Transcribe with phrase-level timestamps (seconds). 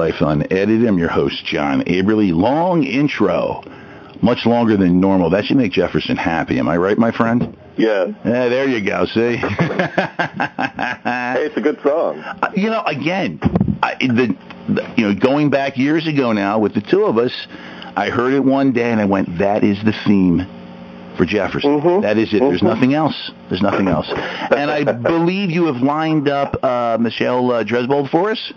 [0.00, 0.86] and welcome to Life Unedited.
[0.88, 2.32] I'm your host, John Aberly.
[2.34, 3.62] Long intro,
[4.22, 5.30] much longer than normal.
[5.30, 6.58] That should make Jefferson happy.
[6.58, 7.56] Am I right, my friend?
[7.76, 8.06] Yeah.
[8.24, 9.06] Yeah, there you go.
[9.06, 9.36] See?
[11.02, 12.18] Hey, it's a good song.
[12.18, 13.38] Uh, you know, again,
[13.82, 14.36] I, the,
[14.68, 17.32] the you know, going back years ago now with the two of us,
[17.96, 20.46] I heard it one day and I went, "That is the theme
[21.16, 21.80] for Jefferson.
[21.80, 22.02] Mhm.
[22.02, 22.40] That is it.
[22.40, 22.74] There's Mhm.
[22.74, 23.30] nothing else.
[23.48, 24.08] There's nothing else."
[24.54, 28.52] and I believe you have lined up uh, Michelle uh, Dresbold for us.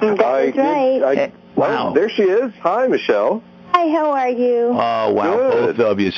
[0.00, 1.02] That's I did- right.
[1.18, 1.88] I, wow.
[1.90, 2.52] Oh, there she is.
[2.60, 3.42] Hi, Michelle.
[3.72, 4.68] Hi, how are you?
[4.72, 5.76] Oh wow, Good.
[5.76, 6.10] both of you.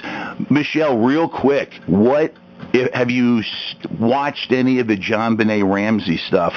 [0.50, 2.32] Michelle, real quick, what
[2.72, 6.54] if, have you s- watched any of the JonBenét Ramsey stuff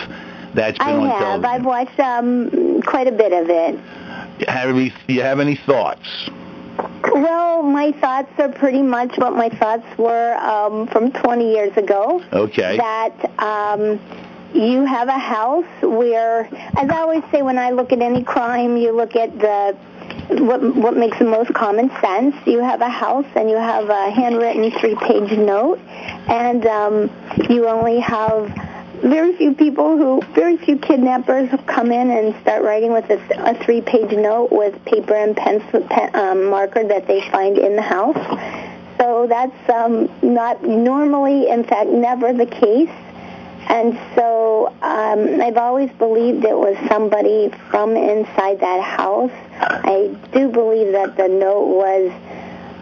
[0.54, 1.20] that's been I on have.
[1.20, 1.46] television?
[1.46, 3.80] I've watched um, quite a bit of it.
[4.48, 6.30] Have any, you have any thoughts?
[7.12, 12.24] Well, my thoughts are pretty much what my thoughts were um, from 20 years ago.
[12.32, 12.78] Okay.
[12.78, 14.00] That um,
[14.54, 16.46] you have a house where,
[16.78, 19.76] as I always say, when I look at any crime, you look at the
[20.44, 22.36] what what makes the most common sense.
[22.46, 25.80] You have a house and you have a handwritten three-page note,
[26.28, 27.12] and um,
[27.50, 28.52] you only have
[29.04, 33.20] very few people who, very few kidnappers come in and start writing with a,
[33.50, 37.82] a three-page note with paper and pencil pen, um, marker that they find in the
[37.82, 38.16] house.
[38.98, 42.90] So that's um, not normally, in fact, never the case.
[43.70, 49.32] And so um, I've always believed it was somebody from inside that house.
[49.60, 52.12] I do believe that the note was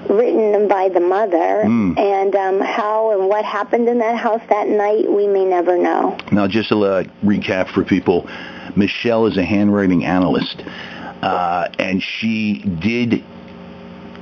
[0.09, 1.93] written by the mother, Hmm.
[1.97, 6.17] and um, how and what happened in that house that night, we may never know.
[6.31, 8.27] Now, just to uh, recap for people,
[8.75, 10.63] Michelle is a handwriting analyst,
[11.21, 13.23] uh, and she did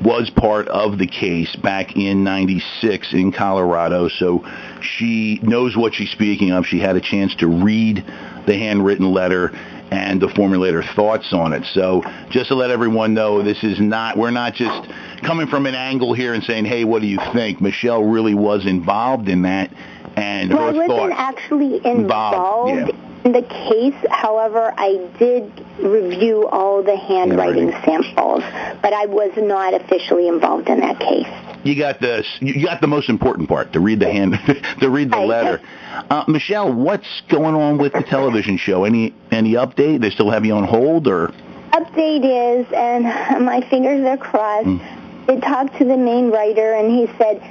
[0.01, 4.43] was part of the case back in 96 in Colorado, so
[4.81, 6.65] she knows what she's speaking of.
[6.65, 8.03] She had a chance to read
[8.47, 9.51] the handwritten letter
[9.91, 11.65] and to formulate her thoughts on it.
[11.73, 14.89] So just to let everyone know, this is not, we're not just
[15.23, 17.59] coming from an angle here and saying, hey, what do you think?
[17.59, 19.71] Michelle really was involved in that,
[20.15, 21.13] and Well, I her wasn't thoughts.
[21.17, 23.08] actually Involved, involved yeah.
[23.23, 23.95] In the case.
[24.11, 28.43] However, I did review all the handwriting samples,
[28.81, 31.27] but I was not officially involved in that case.
[31.63, 34.39] you got the you got the most important part to read the hand
[34.79, 35.61] to read the letter.
[36.09, 38.85] Uh, Michelle, what's going on with the television show?
[38.85, 40.01] Any any update?
[40.01, 41.33] They still have you on hold, or
[41.71, 43.03] Update is, and
[43.45, 44.81] my fingers are crossed,
[45.27, 47.41] they talked to the main writer, and he said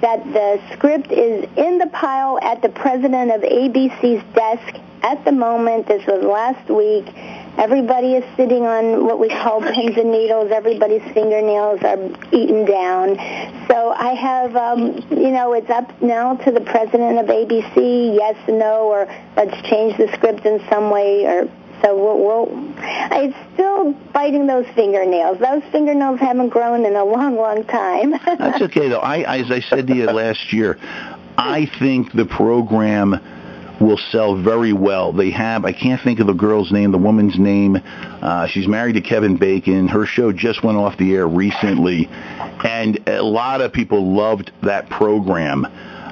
[0.00, 5.32] that the script is in the pile at the president of ABC's desk at the
[5.32, 5.86] moment.
[5.86, 7.06] This was last week.
[7.58, 10.50] Everybody is sitting on what we call pins and needles.
[10.50, 11.98] Everybody's fingernails are
[12.32, 13.16] eaten down.
[13.68, 18.36] So I have, um, you know, it's up now to the president of ABC, yes,
[18.48, 19.06] no, or
[19.36, 21.50] let's change the script in some way, or
[21.82, 22.74] so we'll, we'll
[23.12, 25.38] it's still biting those fingernails.
[25.38, 28.12] Those fingernails haven't grown in a long, long time.
[28.24, 29.00] that's okay though.
[29.00, 30.78] I as I said to you last year,
[31.36, 33.20] I think the program
[33.80, 35.12] will sell very well.
[35.12, 37.76] They have I can't think of the girl's name, the woman's name.
[37.76, 39.88] Uh, she's married to Kevin Bacon.
[39.88, 44.88] Her show just went off the air recently, and a lot of people loved that
[44.90, 45.66] program.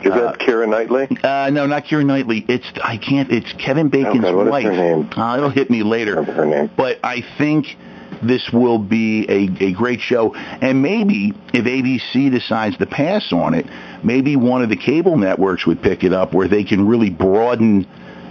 [0.04, 1.06] Is that Keira Knightley?
[1.22, 2.44] Uh, no, not Keira Knightley.
[2.48, 3.30] It's I can't.
[3.30, 4.64] It's Kevin Bacon's what is wife.
[4.64, 5.08] her name?
[5.16, 6.22] Uh, it'll hit me later.
[6.24, 6.70] Her name.
[6.76, 7.66] But I think
[8.22, 13.54] this will be a, a great show, and maybe if ABC decides to pass on
[13.54, 13.66] it,
[14.02, 17.86] maybe one of the cable networks would pick it up where they can really broaden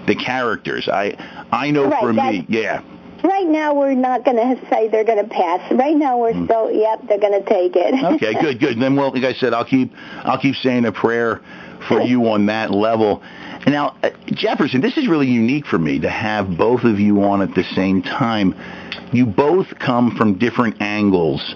[0.08, 0.88] the characters.
[0.88, 1.16] I
[1.52, 2.82] I know Right, for me, yeah.
[3.24, 5.72] right now, we're not going to say they're going to pass.
[5.74, 7.94] Right now, we're still, yep, they're going to take it.
[8.16, 8.80] Okay, good, good.
[8.80, 9.92] Then, well, like I said, I'll keep
[10.24, 11.42] I'll keep saying a prayer
[11.88, 13.22] for you on that level.
[13.68, 17.42] Now, uh, Jefferson, this is really unique for me to have both of you on
[17.42, 18.56] at the same time.
[19.12, 21.56] You both come from different angles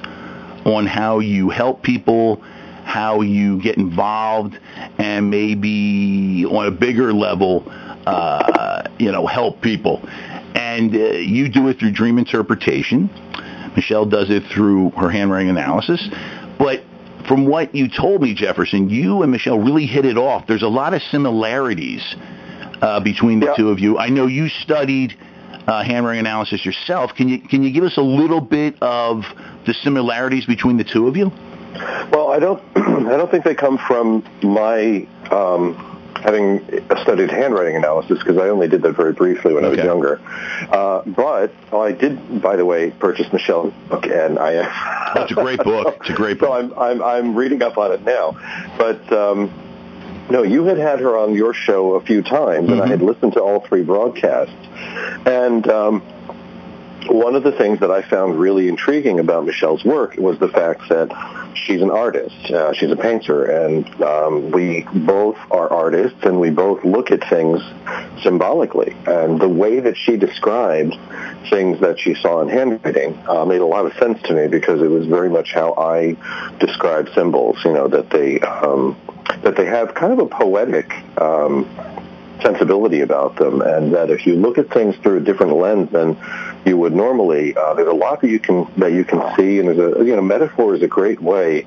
[0.66, 2.42] on how you help people,
[2.84, 4.60] how you get involved,
[4.98, 7.64] and maybe on a bigger level,
[8.06, 10.02] uh, you know, help people.
[10.56, 13.10] And uh, you do it through dream interpretation.
[13.76, 16.08] Michelle does it through her handwriting analysis.
[16.58, 16.84] But
[17.28, 20.48] from what you told me, Jefferson, you and Michelle really hit it off.
[20.48, 22.16] There's a lot of similarities
[22.82, 23.56] uh, between the Yeah.
[23.56, 23.98] two of you.
[23.98, 25.16] I know you studied
[25.68, 27.16] uh, handwriting analysis yourself.
[27.16, 29.24] Can you can you give us a little bit of
[29.66, 31.32] the similarities between the two of you?
[32.12, 32.62] Well, I don't.
[32.76, 36.66] I don't think they come from my um, having
[37.02, 40.22] studied handwriting analysis because I only did that very briefly when I was younger.
[40.24, 45.14] Uh, but oh, I did, by the way, purchase Michelle's book, and I.
[45.16, 45.98] Oh, it's a great book.
[46.02, 46.78] It's a great So book.
[46.78, 48.38] I'm I'm I'm reading up on it now,
[48.78, 49.12] but.
[49.12, 49.62] Um,
[50.28, 53.34] no, you had had her on your show a few times, and I had listened
[53.34, 54.56] to all three broadcasts.
[55.26, 56.02] And um,
[57.08, 60.90] one of the things that I found really intriguing about Michelle's work was the fact
[60.90, 61.12] that
[61.56, 62.36] she's an artist.
[62.52, 67.28] Uh, she's a painter, and um, we both are artists, and we both look at
[67.30, 67.62] things
[68.24, 68.96] symbolically.
[69.06, 70.96] And the way that she described
[71.50, 74.82] things that she saw in handwriting uh, made a lot of sense to me because
[74.82, 76.16] it was very much how I
[76.60, 77.58] describe symbols.
[77.64, 78.98] You know that they um,
[79.44, 80.92] that they have kind of a poetic.
[81.20, 81.70] Um,
[82.46, 86.18] sensibility about them, and that if you look at things through a different lens than
[86.66, 89.68] you would normally, uh, there's a lot that you can that you can see, and
[89.68, 91.66] there's a you know metaphor is a great way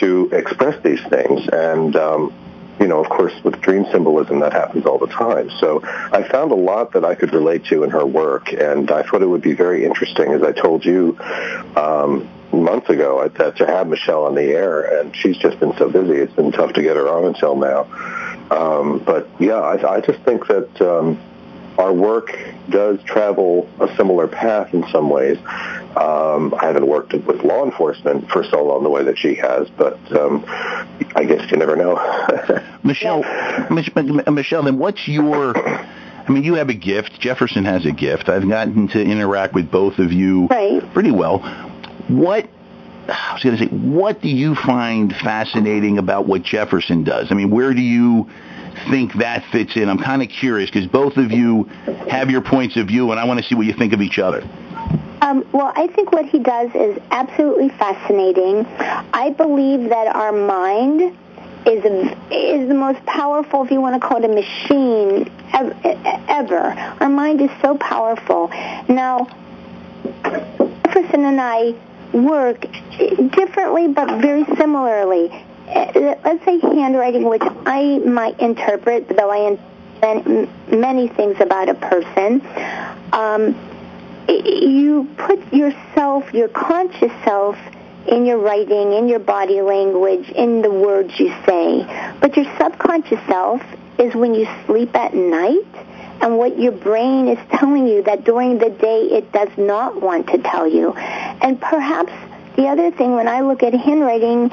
[0.00, 2.32] to express these things, and um,
[2.80, 5.50] you know, of course, with dream symbolism, that happens all the time.
[5.58, 9.02] So I found a lot that I could relate to in her work, and I
[9.02, 11.18] thought it would be very interesting, as I told you
[11.76, 15.90] um, months ago, that to have Michelle on the air, and she's just been so
[15.90, 17.84] busy, it's been tough to get her on until now.
[18.50, 21.20] Um, but yeah, I, I just think that um,
[21.78, 22.36] our work
[22.68, 25.38] does travel a similar path in some ways.
[25.96, 29.68] Um, I haven't worked with law enforcement for so long the way that she has,
[29.70, 30.44] but um,
[31.14, 31.96] I guess you never know.
[32.82, 33.22] Michelle,
[33.70, 35.56] Michelle, then what's your?
[35.56, 37.20] I mean, you have a gift.
[37.20, 38.28] Jefferson has a gift.
[38.28, 40.82] I've gotten to interact with both of you right.
[40.92, 41.38] pretty well.
[42.08, 42.48] What
[43.08, 47.28] I was going to say, what do you find fascinating about what Jefferson does?
[47.30, 48.28] I mean, where do you
[48.90, 49.88] think that fits in?
[49.88, 51.64] I'm kind of curious because both of you
[52.10, 54.18] have your points of view, and I want to see what you think of each
[54.18, 54.42] other.
[55.22, 58.66] Um, well, I think what he does is absolutely fascinating.
[58.66, 61.16] I believe that our mind
[61.66, 61.84] is
[62.30, 65.30] is the most powerful, if you want to call it a machine,
[66.28, 66.72] ever.
[67.00, 68.48] Our mind is so powerful.
[68.88, 69.26] Now,
[70.22, 71.74] Jefferson and I
[72.12, 72.64] work
[72.98, 75.30] differently but very similarly.
[75.68, 79.58] Uh, let's say handwriting, which I might interpret, though I
[80.02, 82.42] invent many things about a person.
[83.12, 83.56] Um,
[84.28, 87.58] you put yourself, your conscious self,
[88.06, 92.14] in your writing, in your body language, in the words you say.
[92.20, 93.62] But your subconscious self
[93.98, 95.66] is when you sleep at night
[96.20, 100.28] and what your brain is telling you that during the day it does not want
[100.28, 100.92] to tell you.
[100.92, 102.12] And perhaps
[102.58, 104.50] the other thing, when I look at handwriting,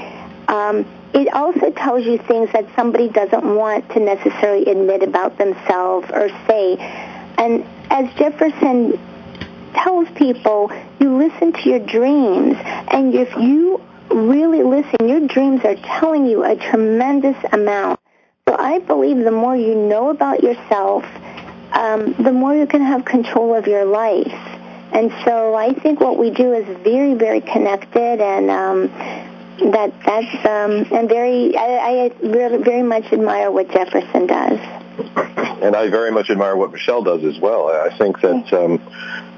[0.47, 0.85] um,
[1.15, 6.29] it also tells you things that somebody doesn't want to necessarily admit about themselves or
[6.47, 6.77] say.
[7.39, 8.99] And as Jefferson
[9.73, 12.57] tells people, you listen to your dreams,
[12.91, 13.81] and if you
[14.11, 17.99] really listen, your dreams are telling you a tremendous amount.
[18.47, 21.03] So I believe the more you know about yourself,
[21.71, 24.54] um, the more you can have control of your life.
[24.95, 28.87] And so I think what we do is very, very connected, and um,
[29.73, 34.57] that that's um, and very I, I really, very much admire what Jefferson does.
[35.61, 37.67] And I very much admire what Michelle does as well.
[37.67, 38.79] I think that um,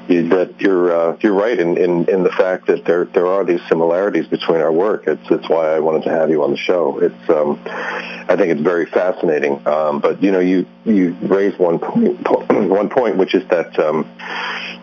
[0.08, 3.62] that you're uh, you're right in, in, in the fact that there there are these
[3.68, 5.04] similarities between our work.
[5.08, 7.00] It's it's why I wanted to have you on the show.
[7.00, 9.66] It's um, I think it's very fascinating.
[9.68, 14.06] Um, but you know, you you raised one point one point, which is that um,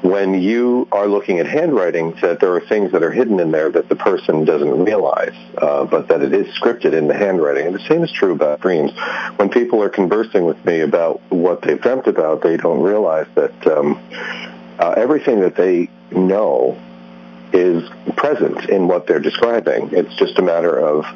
[0.03, 3.71] when you are looking at handwriting, that there are things that are hidden in there
[3.71, 7.67] that the person doesn't realize, uh, but that it is scripted in the handwriting.
[7.67, 8.93] And the same is true about dreams.
[9.37, 13.67] When people are conversing with me about what they've dreamt about, they don't realize that.
[13.67, 13.99] Um,
[14.79, 16.79] uh, everything that they know
[17.53, 19.91] is present in what they're describing.
[19.93, 21.07] It's just a matter of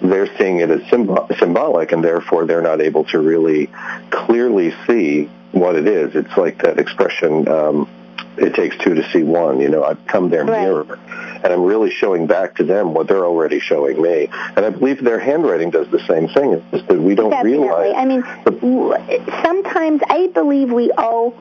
[0.00, 3.70] they're seeing it as symb- symbolic, and therefore they're not able to really
[4.10, 6.14] clearly see what it is.
[6.14, 7.88] It's like that expression, um,
[8.36, 9.60] it takes two to see one.
[9.60, 10.62] You know, I've come their right.
[10.62, 10.98] mirror,
[11.42, 14.28] and I'm really showing back to them what they're already showing me.
[14.56, 16.52] And I believe their handwriting does the same thing.
[16.52, 17.66] It's just that we don't Definitely.
[17.66, 17.94] realize.
[17.96, 21.34] I mean, the, sometimes I believe we all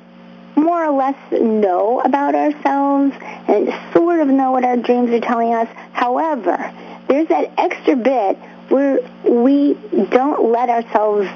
[0.55, 3.15] more or less know about ourselves
[3.47, 5.67] and sort of know what our dreams are telling us.
[5.93, 6.73] However,
[7.07, 8.37] there's that extra bit
[8.69, 9.75] where we
[10.09, 11.27] don't let ourselves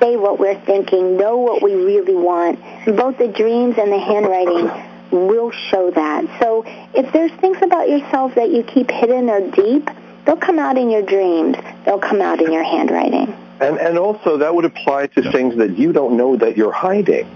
[0.00, 2.58] say what we're thinking, know what we really want.
[2.86, 4.70] Both the dreams and the handwriting
[5.10, 6.24] will show that.
[6.40, 6.64] So
[6.94, 9.90] if there's things about yourself that you keep hidden or deep,
[10.24, 11.56] they'll come out in your dreams.
[11.84, 13.36] They'll come out in your handwriting.
[13.60, 17.28] And and also that would apply to things that you don't know that you're hiding.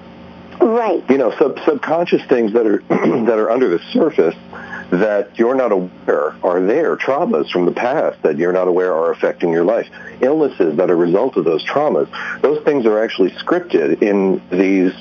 [0.66, 1.08] Right.
[1.08, 4.34] You know, sub- subconscious things that are that are under the surface
[4.90, 9.12] that you're not aware are there, traumas from the past that you're not aware are
[9.12, 9.88] affecting your life,
[10.20, 12.08] illnesses that are a result of those traumas.
[12.40, 14.92] Those things are actually scripted in these,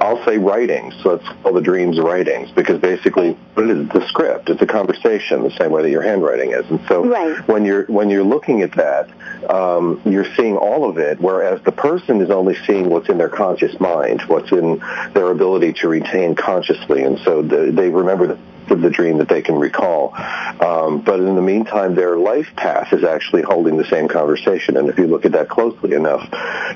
[0.00, 0.94] I'll say writings.
[1.02, 4.50] So let's call the dreams writings because basically it is the script.
[4.50, 6.68] It's a conversation the same way that your handwriting is.
[6.68, 7.46] And so right.
[7.46, 9.08] when you're when you're looking at that,
[9.48, 13.28] um, you're seeing all of it, whereas the person is only seeing what's in their
[13.28, 18.38] conscious mind, what's in their ability to retain consciously, and so the, they remember the
[18.70, 20.14] of the dream that they can recall.
[20.14, 24.76] Um, but in the meantime, their life path is actually holding the same conversation.
[24.76, 26.22] And if you look at that closely enough,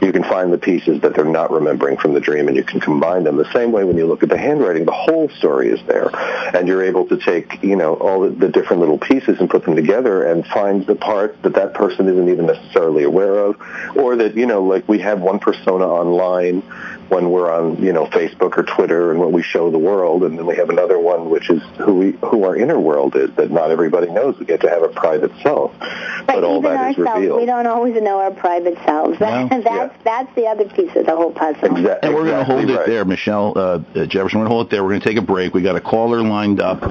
[0.02, 2.80] you can find the pieces that they're not remembering from the dream and you can
[2.80, 3.36] combine them.
[3.36, 6.10] The same way when you look at the handwriting, the whole story is there.
[6.54, 9.64] And you're able to take, you know, all the, the different little pieces and put
[9.64, 13.60] them together and find the part that that person isn't even necessarily aware of.
[13.96, 16.62] Or that, you know, like we have one persona online
[17.08, 20.38] when we're on, you know, Facebook or Twitter and what we show the world, and
[20.38, 23.50] then we have another one which is who we, who our inner world is that
[23.50, 24.38] not everybody knows.
[24.38, 27.40] We get to have a private self, but, but all even that is ourselves, revealed.
[27.40, 29.18] we don't always know our private selves.
[29.18, 29.60] That, No.
[29.62, 30.02] that's Yeah.
[30.04, 31.68] that's the other piece of the whole puzzle.
[31.68, 32.86] Exa- And we're going to exactly hold it right.
[32.86, 33.60] there, Michelle uh,
[33.94, 34.40] uh, Jefferson.
[34.40, 34.82] We're going to hold it there.
[34.82, 35.54] We're going to take a break.
[35.54, 36.82] We got a caller lined up.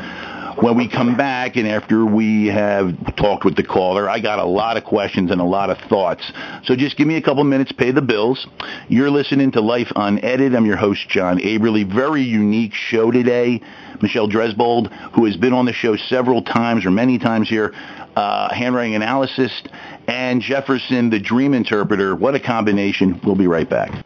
[0.62, 4.46] When we come back, and after we have talked with the caller, I got a
[4.46, 6.32] lot of questions and a lot of thoughts.
[6.64, 8.46] So just give me a couple minutes, pay the bills.
[8.88, 10.56] You're listening to Life Unedited.
[10.56, 11.92] I'm your host, John Aberly.
[11.92, 13.62] Very unique show today.
[14.02, 17.74] Michelle Dresbold, who has been on the show several times or many times here,
[18.16, 19.64] uh, handwriting analysis,
[20.08, 22.16] and Jefferson, the dream interpreter.
[22.16, 23.20] What a combination.
[23.24, 24.06] We'll be right back.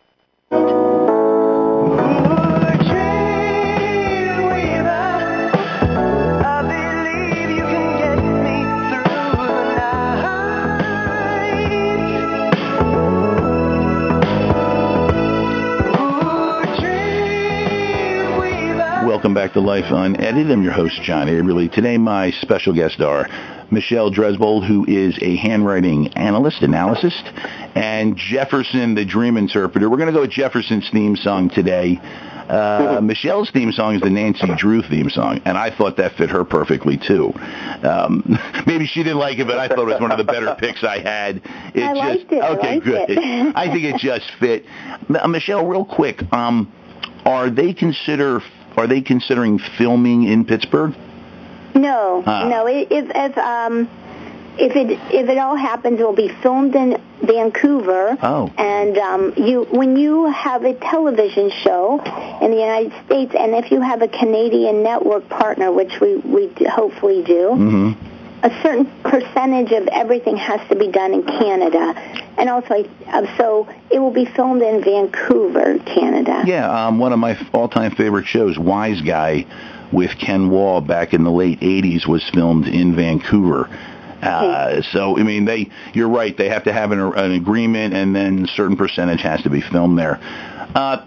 [19.27, 20.49] Welcome back to Life Unedited.
[20.49, 21.69] I'm your host, John Aberly.
[21.69, 23.27] Today, my special guests are
[23.69, 27.25] Michelle Dresbold, who is a handwriting analyst, analyst,
[27.75, 29.89] and Jefferson, the dream interpreter.
[29.89, 31.99] We're going to go with Jefferson's theme song today.
[32.01, 36.29] Uh, Michelle's theme song is the Nancy Drew theme song, and I thought that fit
[36.29, 37.33] her perfectly too.
[37.83, 40.55] Um, maybe she didn't like it, but I thought it was one of the better
[40.57, 41.41] picks I had.
[41.75, 42.41] It I just liked it.
[42.41, 43.09] I okay, liked good.
[43.09, 43.55] it.
[43.57, 44.63] I think it just fit.
[45.27, 46.71] Michelle, real quick, um,
[47.25, 48.39] are they consider
[48.77, 50.93] are they considering filming in Pittsburgh?
[51.73, 52.47] No, Ah.
[52.47, 52.67] no.
[52.67, 53.89] If if um
[54.57, 58.17] if it if it all happens, it will be filmed in Vancouver.
[58.21, 58.51] Oh.
[58.57, 61.99] And um, you when you have a television show
[62.41, 66.49] in the United States, and if you have a Canadian network partner, which we we
[66.67, 68.06] hopefully do, Mm-hmm.
[68.47, 71.93] A certain percentage of everything has to be done in Canada,
[72.37, 76.43] and also I- uh, so it will be filmed in Vancouver, Canada.
[76.45, 79.45] Yeah, um, one of my all-time favorite shows, Wiseguy,
[79.91, 83.67] with Ken Wahl back in the late '80s, was filmed in Vancouver.
[84.21, 86.35] Uh, so I mean, they you're right.
[86.37, 89.59] They have to have an, an agreement, and then a certain percentage has to be
[89.59, 90.21] filmed there.
[90.73, 91.03] Uh,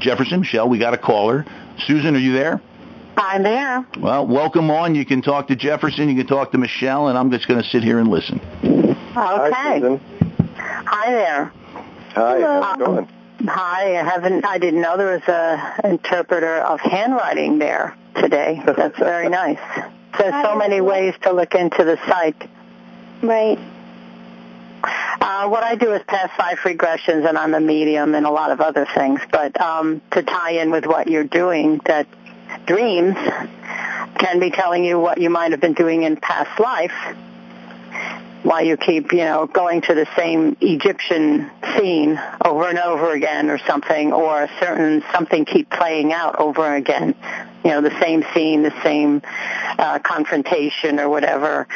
[0.00, 1.46] Jefferson, Michelle, we got a caller.
[1.86, 2.60] Susan, are you there?
[3.16, 3.86] I'm there.
[3.98, 4.94] Well, welcome on.
[4.94, 7.68] You can talk to Jefferson, you can talk to Michelle, and I'm just going to
[7.68, 8.38] sit here and listen.
[9.14, 9.80] Hi, Okay.
[9.80, 10.00] Susan.
[10.56, 11.44] Hi there.
[12.14, 12.62] Hi, Hello.
[12.62, 13.08] how's it going?
[13.48, 13.98] Hi.
[13.98, 14.44] I haven't.
[14.44, 18.60] I didn't know there was a interpreter of handwriting there today.
[18.66, 19.58] That's very nice.
[20.18, 22.48] There's so many ways to look into the site.
[23.22, 23.58] Right.
[24.82, 28.50] Uh, what I do is past life regressions, and I'm a medium and a lot
[28.50, 29.20] of other things.
[29.30, 32.06] But um, to tie in with what you're doing, that
[32.66, 33.16] dreams
[34.18, 36.92] can be telling you what you might have been doing in past life.
[38.42, 43.50] Why you keep, you know, going to the same Egyptian scene over and over again
[43.50, 47.14] or something, or a certain something keep playing out over again.
[47.64, 49.20] You know, the same scene, the same
[49.78, 51.68] uh, confrontation or whatever.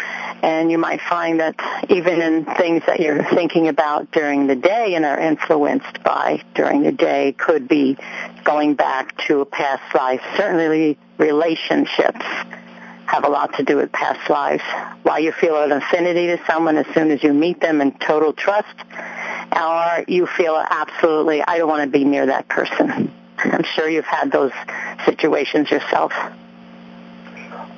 [0.42, 1.54] And you might find that
[1.90, 6.83] even in things that you're thinking about during the day and are influenced by during
[6.83, 7.99] the day could be
[8.42, 10.23] going back to a past life.
[10.37, 12.25] Certainly relationships
[13.06, 14.62] have a lot to do with past lives.
[15.02, 18.32] Why you feel an affinity to someone as soon as you meet them in total
[18.32, 18.75] trust,
[19.54, 23.12] or you feel absolutely, I don't want to be near that person.
[23.38, 24.52] I'm sure you've had those
[25.04, 26.12] situations yourself.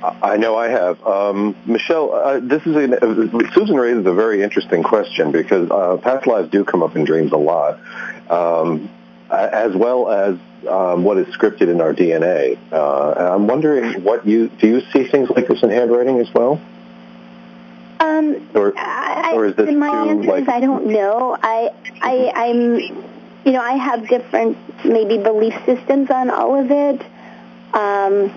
[0.03, 1.05] I know I have.
[1.07, 5.97] Um, Michelle, uh, this is a, uh, Susan raises a very interesting question because uh,
[5.97, 7.81] past lives do come up in dreams a lot,
[8.31, 8.89] um,
[9.31, 10.39] as well as
[10.69, 12.59] um, what is scripted in our DNA.
[12.73, 14.69] Uh, and I'm wondering what you do.
[14.69, 16.61] You see things like this in handwriting as well?
[18.01, 21.37] Um, Or- I, or is this my too, answer like- is I don't know.
[21.43, 21.71] I,
[22.03, 22.79] I, I'm,
[23.45, 27.03] you know, I have different maybe belief systems on all of it.
[27.73, 28.33] Um,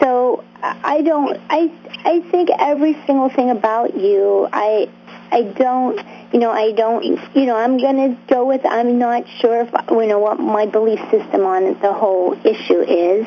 [0.00, 1.38] so I don't.
[1.50, 1.70] I
[2.04, 4.48] I think every single thing about you.
[4.52, 4.88] I
[5.30, 6.00] I don't.
[6.32, 7.04] You know, I don't.
[7.34, 8.64] You know, I'm going to go with.
[8.64, 13.26] I'm not sure if you know what my belief system on the whole issue is.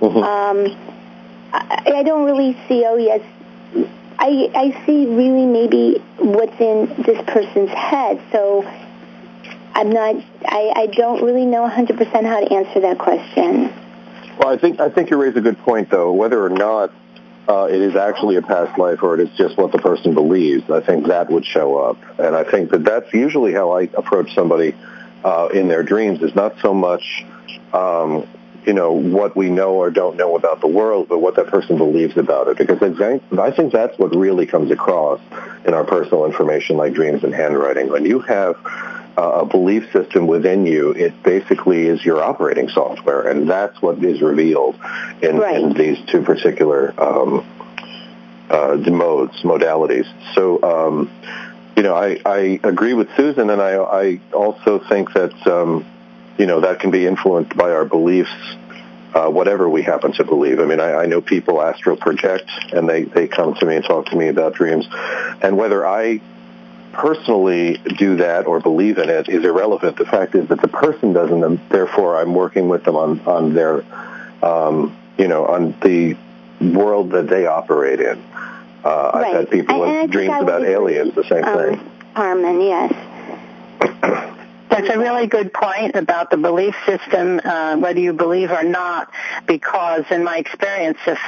[0.00, 0.22] Mhm.
[0.22, 0.76] Um,
[1.52, 2.84] I, I don't really see.
[2.86, 3.20] Oh yes,
[4.18, 8.20] I I see really maybe what's in this person's head.
[8.32, 8.64] So
[9.74, 10.16] I'm not.
[10.44, 13.72] I I don't really know 100% how to answer that question.
[14.38, 16.12] Well, I think I think you raise a good point, though.
[16.12, 16.92] Whether or not
[17.48, 20.70] uh, it is actually a past life or it is just what the person believes,
[20.70, 21.96] I think that would show up.
[22.18, 24.74] And I think that that's usually how I approach somebody
[25.24, 26.22] uh, in their dreams.
[26.22, 27.24] Is not so much,
[27.72, 28.26] um,
[28.66, 31.78] you know, what we know or don't know about the world, but what that person
[31.78, 32.58] believes about it.
[32.58, 32.90] Because I
[33.50, 35.20] think- that's what really comes across
[35.64, 37.88] in our personal information, like dreams and handwriting.
[37.88, 38.56] When you have
[39.18, 44.22] a belief system within you, it basically is your operating software, and that's what is
[44.22, 44.76] revealed
[45.22, 47.44] in, in these two particular um,
[48.48, 50.06] uh, modes, modalities.
[50.34, 51.10] So, um,
[51.76, 55.84] you know, I, I agree with Susan, and I, I also think that, um,
[56.38, 58.30] you know, that can be influenced by our beliefs,
[59.14, 60.60] uh, whatever we happen to believe.
[60.60, 63.84] I mean, I, I know people astral project, and they, they come to me and
[63.84, 64.86] talk to me about dreams,
[65.42, 66.20] and whether I
[66.98, 69.96] personally do that or believe in it is irrelevant.
[69.96, 73.54] The fact is that the person doesn't, and therefore I'm working with them on, on
[73.54, 73.84] their,
[74.42, 76.16] um, you know, on the
[76.60, 78.20] world that they operate in.
[78.84, 81.90] Uh, I've had people And- and I with dreams about aliens, the same um, thing.
[82.14, 82.92] Harmon, yes.
[84.78, 89.10] That's a really good point about the belief system, uh, whether you believe or not,
[89.44, 91.18] because in my experience, if,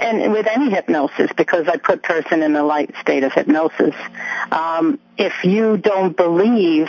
[0.00, 3.94] and with any hypnosis, because I put person in a light state of hypnosis,
[4.50, 6.88] um, if you don't believe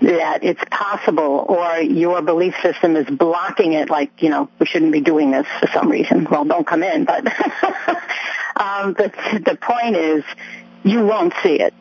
[0.00, 4.92] that it's possible or your belief system is blocking it like, you know, we shouldn't
[4.92, 6.26] be doing this for some reason.
[6.30, 7.26] Well, don't come in, but
[8.56, 9.12] um, the,
[9.44, 10.24] the point is
[10.82, 11.74] you won't see it.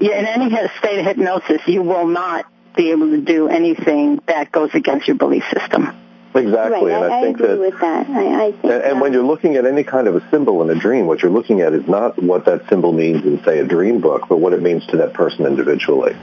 [0.00, 4.70] In any state of hypnosis, you will not be able to do anything that goes
[4.74, 5.96] against your belief system.
[6.34, 7.02] Exactly, right.
[7.02, 8.10] and I, I, think agree that with that.
[8.10, 8.64] I, I think.
[8.64, 11.22] And, and when you're looking at any kind of a symbol in a dream, what
[11.22, 14.36] you're looking at is not what that symbol means in, say, a dream book, but
[14.36, 16.14] what it means to that person individually.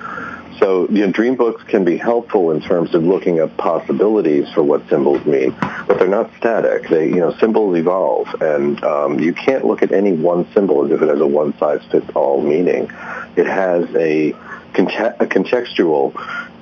[0.60, 4.62] So, you know, dream books can be helpful in terms of looking at possibilities for
[4.62, 5.56] what symbols mean,
[5.88, 6.90] but they're not static.
[6.90, 10.92] They, you know, symbols evolve, and um, you can't look at any one symbol as
[10.92, 12.84] if it has a one-size-fits-all meaning.
[13.36, 14.34] It has a,
[14.74, 16.14] conte- a contextual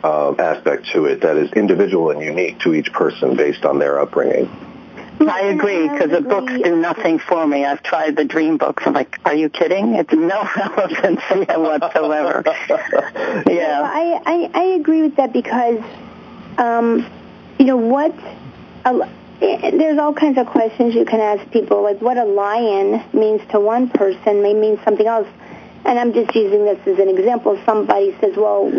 [0.04, 4.00] uh, aspect to it that is individual and unique to each person based on their
[4.00, 4.50] upbringing.
[5.30, 7.64] I agree because the books do nothing for me.
[7.64, 8.84] I've tried the dream books.
[8.86, 9.94] I'm like, are you kidding?
[9.96, 12.44] It's no relevancy whatsoever.
[12.70, 13.82] Well, Yeah.
[13.84, 15.84] I, I, I agree with that because,
[16.58, 17.06] um,
[17.60, 18.16] you know, what,
[18.86, 23.42] a, there's all kinds of questions you can ask people, like what a lion means
[23.52, 25.28] to one person may mean something else.
[25.84, 27.60] And I'm just using this as an example.
[27.66, 28.72] Somebody says, well,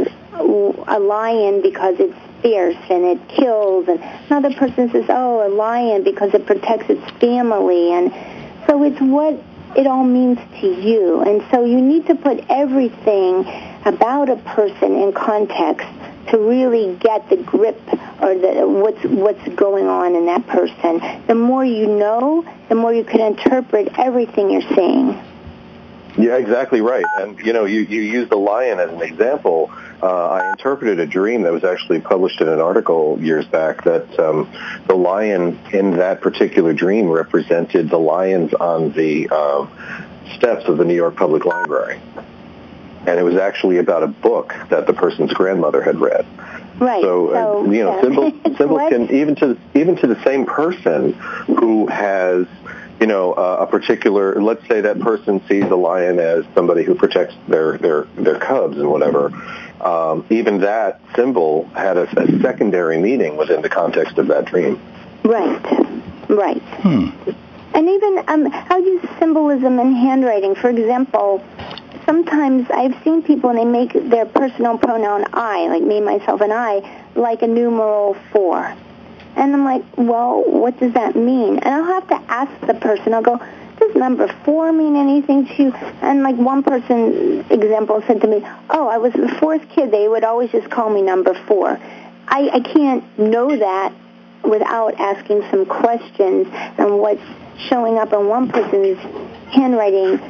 [0.89, 3.89] a lion because it's fierce and it kills.
[3.89, 7.93] And another person says, oh, a lion because it protects its family.
[7.93, 8.13] And
[8.67, 9.43] so it's what
[9.77, 11.21] it all means to you.
[11.23, 13.47] And so you need to put everything
[13.85, 15.87] about a person in context
[16.29, 17.81] to really get the grip
[18.21, 21.01] or the, what's what's going on in that person.
[21.27, 25.21] The more you know, the more you can interpret everything you're seeing.
[26.19, 27.07] Yeah, exactly right.
[27.17, 29.71] And you know, you you used the lion as an example.
[30.03, 34.19] Uh, I interpreted a dream that was actually published in an article years back that
[34.19, 34.53] um,
[34.87, 39.67] the lion in that particular dream represented the lions on the uh,
[40.37, 42.01] steps of the New York Public Library,
[43.07, 46.27] and it was actually about a book that the person's grandmother had read.
[46.79, 47.03] Right.
[47.03, 48.03] So, uh, you know, yeah.
[48.03, 52.47] symbols symbols can even to even to the same person who has
[53.03, 54.41] you know uh, a particular.
[54.41, 58.77] Let's say that person sees a lion as somebody who protects their their their cubs
[58.79, 59.33] and whatever.
[59.81, 64.81] Um, even that symbol had a, a secondary meaning within the context of that dream.
[65.25, 65.61] Right.
[66.29, 66.63] Right.
[66.63, 67.09] Hmm.
[67.75, 70.55] And even um, I'll use symbolism in handwriting.
[70.55, 71.43] For example,
[72.07, 76.53] sometimes I've seen people and they make their personal pronoun I, like me, myself, and
[76.53, 78.77] I, like a numeral four.
[79.37, 81.59] And I'm like, well, what does that mean?
[81.59, 83.15] And I'll have to ask the person.
[83.15, 83.41] I'll go,
[83.79, 85.73] does number four mean anything to you?
[86.03, 89.91] And like one person example said to me, oh, I was the fourth kid.
[89.91, 91.81] They would always just call me number four.
[92.29, 93.93] I, I can't know that
[94.45, 97.23] without asking some questions and what's
[97.69, 98.99] showing up in one person's
[99.53, 100.21] handwriting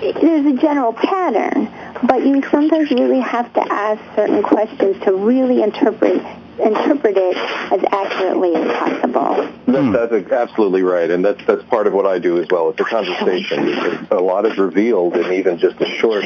[0.00, 1.64] there's a general pattern
[2.06, 6.22] but you sometimes really have to ask certain questions to really interpret
[6.58, 10.10] interpret it as accurately as possible That's Mm.
[10.10, 12.70] That's absolutely right, and that's that's part of what I do as well.
[12.70, 14.06] It's a conversation.
[14.10, 16.24] A lot is revealed in even just a short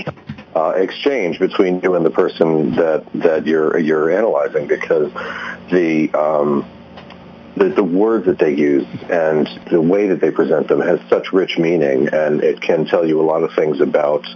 [0.55, 5.13] uh, exchange between you and the person that that you're you're analyzing, because
[5.71, 6.67] the um,
[7.57, 11.33] the, the words that they use and the way that they present them has such
[11.33, 14.27] rich meaning, and it can tell you a lot of things about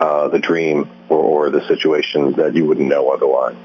[0.00, 3.56] uh, the dream or, or the situation that you wouldn't know otherwise.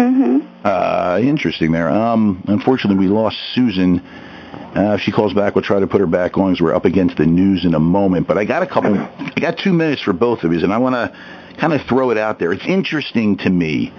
[0.00, 0.46] Mm-hmm.
[0.64, 1.90] Uh, interesting there.
[1.90, 4.00] Um, unfortunately, we lost Susan.
[4.00, 6.84] Uh, if she calls back, we'll try to put her back on as we're up
[6.84, 8.26] against the news in a moment.
[8.26, 10.78] But I got a couple, I got two minutes for both of you, and I
[10.78, 12.52] want to kind of throw it out there.
[12.52, 13.92] It's interesting to me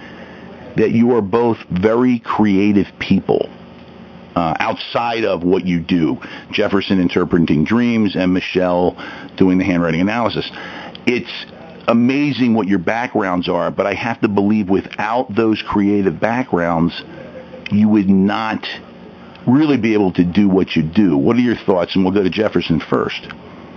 [0.76, 3.48] that you are both very creative people
[4.34, 6.18] uh, outside of what you do.
[6.50, 8.96] Jefferson interpreting dreams and Michelle
[9.36, 10.50] doing the handwriting analysis.
[11.06, 11.30] It's
[11.88, 17.02] amazing what your backgrounds are, but I have to believe without those creative backgrounds,
[17.70, 18.66] you would not
[19.46, 21.16] really be able to do what you do.
[21.16, 21.94] What are your thoughts?
[21.94, 23.26] And we'll go to Jefferson first.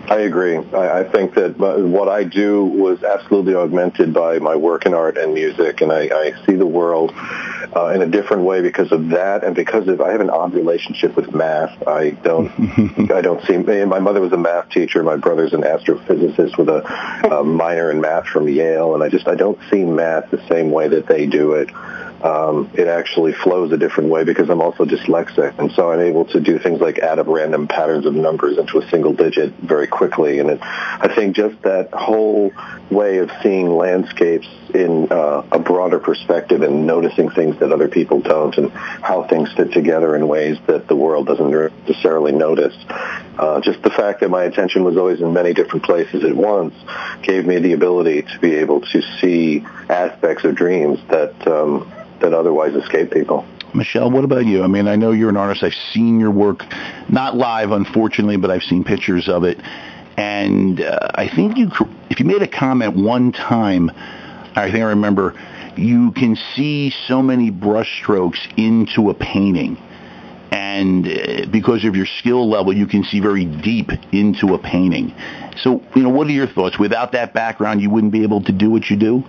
[0.07, 0.57] I agree.
[0.57, 5.17] I, I think that what I do was absolutely augmented by my work in art
[5.17, 7.11] and music, and I, I see the world
[7.75, 10.53] uh, in a different way because of that, and because of I have an odd
[10.53, 11.87] relationship with math.
[11.87, 12.51] I don't,
[13.11, 13.57] I don't see.
[13.57, 15.01] My mother was a math teacher.
[15.03, 19.27] My brother's an astrophysicist with a, a minor in math from Yale, and I just
[19.27, 21.69] I don't see math the same way that they do it
[22.25, 26.25] um, it actually flows a different way because I'm also dyslexic, and so I'm able
[26.25, 29.85] to do things like add up random patterns of numbers into a single digit very
[29.85, 30.39] quickly.
[30.39, 32.51] And it, I think just that whole
[32.89, 38.21] way of seeing landscapes in uh, a broader perspective and noticing things that other people
[38.21, 41.51] don't, and how things fit together in ways that the world doesn't
[41.88, 42.75] necessarily notice.
[43.38, 46.73] Uh, just the fact that my attention was always in many different places at once
[47.21, 52.34] gave me the ability to be able to see aspects of dreams that um, that
[52.34, 53.45] otherwise escape people.
[53.73, 54.63] Michelle, what about you?
[54.63, 55.63] I mean, I know you're an artist.
[55.63, 56.63] I've seen your work,
[57.10, 59.60] not live, unfortunately, but I've seen pictures of it.
[60.17, 61.69] And uh, I think you,
[62.10, 63.91] if you made a comment one time,
[64.56, 65.34] I think I remember,
[65.75, 69.78] you can see so many brushstrokes into a painting.
[70.51, 75.13] And uh, because of your skill level, you can see very deep into a painting.
[75.58, 76.80] So, you know, what are your thoughts?
[76.80, 79.23] Without that background, you wouldn't be able to do what you do?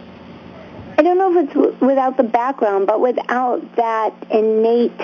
[0.98, 4.98] I don't know if it's without the background, but without that innate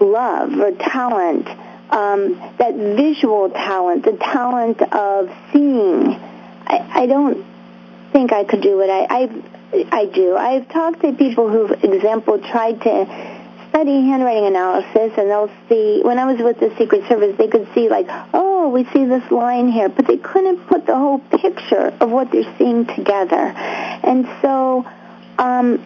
[0.00, 1.48] love or talent,
[1.90, 6.12] um, that visual talent, the talent of seeing,
[6.66, 7.44] I, I don't
[8.12, 8.90] think I could do it.
[8.90, 10.36] I, I, I do.
[10.36, 13.06] I've talked to people who've, example, tried to
[13.76, 17.68] study handwriting analysis and they'll see when I was with the Secret Service they could
[17.74, 21.92] see like oh we see this line here but they couldn't put the whole picture
[22.00, 23.52] of what they're seeing together
[24.06, 24.86] and so
[25.38, 25.78] um,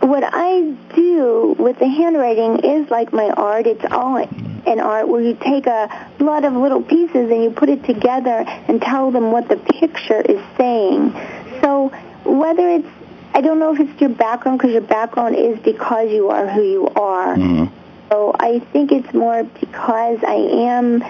[0.00, 0.62] what I
[0.94, 5.66] do with the handwriting is like my art it's all an art where you take
[5.66, 9.56] a lot of little pieces and you put it together and tell them what the
[9.56, 11.12] picture is saying
[11.60, 11.88] so
[12.24, 12.88] whether it's
[13.34, 16.62] I don't know if it's your background because your background is because you are who
[16.62, 17.36] you are.
[17.36, 17.72] Mm-hmm.
[18.10, 21.02] So I think it's more because I am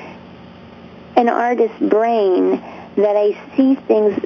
[1.16, 2.60] an artist's brain
[2.96, 4.18] that I see things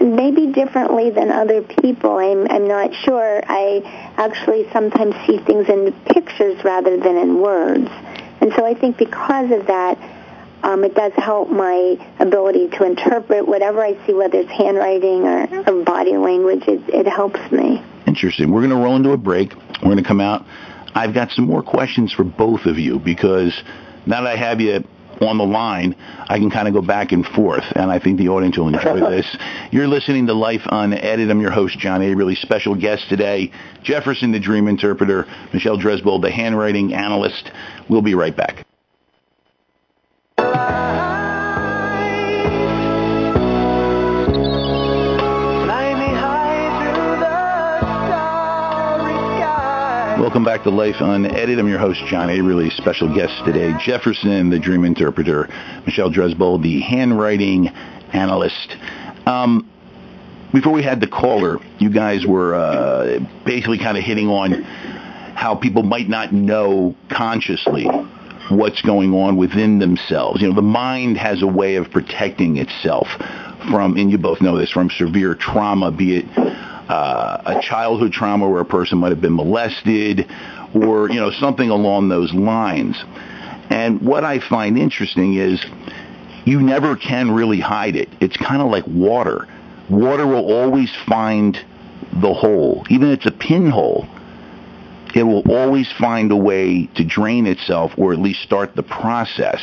[0.00, 2.18] maybe differently than other people.
[2.18, 3.42] I'm, I'm not sure.
[3.46, 3.82] I
[4.16, 7.88] actually sometimes see things in pictures rather than in words.
[8.40, 9.98] And so I think because of that,
[10.62, 15.68] um, it does help my ability to interpret whatever I see, whether it's handwriting or,
[15.68, 16.64] or body language.
[16.66, 17.82] It, it helps me.
[18.06, 18.50] Interesting.
[18.50, 19.54] We're going to roll into a break.
[19.54, 20.46] We're going to come out.
[20.94, 23.62] I've got some more questions for both of you because
[24.06, 24.84] now that I have you
[25.20, 25.94] on the line,
[26.28, 29.00] I can kind of go back and forth, and I think the audience will enjoy
[29.10, 29.36] this.
[29.70, 31.30] You're listening to Life Unedited.
[31.30, 32.14] I'm your host, John A.
[32.14, 33.50] Really special guest today,
[33.82, 37.50] Jefferson, the dream interpreter, Michelle Dresbold, the handwriting analyst.
[37.88, 38.64] We'll be right back.
[50.24, 51.58] Welcome back to Life Unedited.
[51.58, 52.40] I'm your host, John A.
[52.40, 55.50] Really special guest today, Jefferson, the dream interpreter,
[55.84, 57.68] Michelle Dresbold, the handwriting
[58.14, 58.74] analyst.
[59.26, 59.70] Um,
[60.50, 65.56] before we had the caller, you guys were uh, basically kind of hitting on how
[65.56, 67.84] people might not know consciously
[68.48, 70.40] what's going on within themselves.
[70.40, 73.08] You know, the mind has a way of protecting itself
[73.70, 76.24] from, and you both know this, from severe trauma, be it
[76.88, 80.28] uh, a childhood trauma where a person might have been molested
[80.74, 83.02] or, you know, something along those lines.
[83.70, 85.64] And what I find interesting is
[86.44, 88.08] you never can really hide it.
[88.20, 89.48] It's kind of like water.
[89.88, 91.58] Water will always find
[92.20, 94.06] the hole, even if it's a pinhole.
[95.14, 99.60] it will always find a way to drain itself or at least start the process.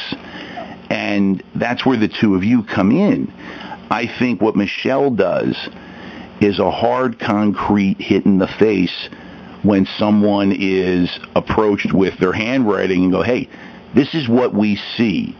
[0.90, 3.32] And that's where the two of you come in.
[3.90, 5.58] I think what Michelle does
[6.42, 9.10] is a hard concrete hit in the face
[9.64, 13.48] when someone is approached with their handwriting and go, hey,
[13.94, 15.36] this is what we see.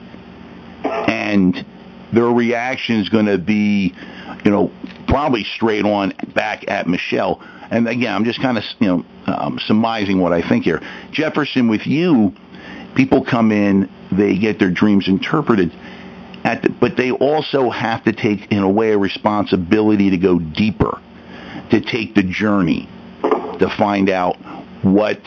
[0.84, 1.66] And
[2.14, 3.96] their reaction is going to be,
[4.46, 4.72] you know,
[5.08, 7.42] probably straight on back at Michelle.
[7.72, 10.82] And again, I'm just kind of, you know, um, surmising what I think here.
[11.12, 12.34] Jefferson, with you,
[12.96, 15.72] people come in, they get their dreams interpreted,
[16.44, 21.00] the, but they also have to take, in a way, a responsibility to go deeper,
[21.70, 22.90] to take the journey,
[23.22, 24.38] to find out
[24.84, 25.20] what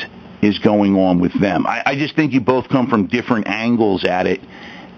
[0.42, 1.66] is going on with them.
[1.66, 4.40] I, I just think you both come from different angles at it,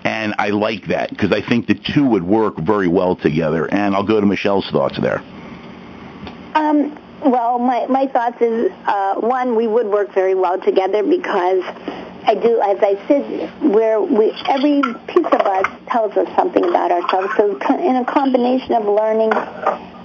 [0.05, 3.66] and I like that because I think the two would work very well together.
[3.66, 5.22] And I'll go to Michelle's thoughts there.
[6.55, 11.62] Um, well, my, my thoughts is, uh, one, we would work very well together because
[12.27, 16.91] I do, as I said, where we, every piece of us tells us something about
[16.91, 17.33] ourselves.
[17.37, 19.31] So in a combination of learning,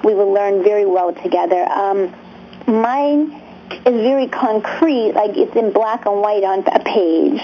[0.03, 1.65] we will learn very well together.
[1.65, 2.13] Um,
[2.67, 7.41] mine is very concrete, like it's in black and white on a page.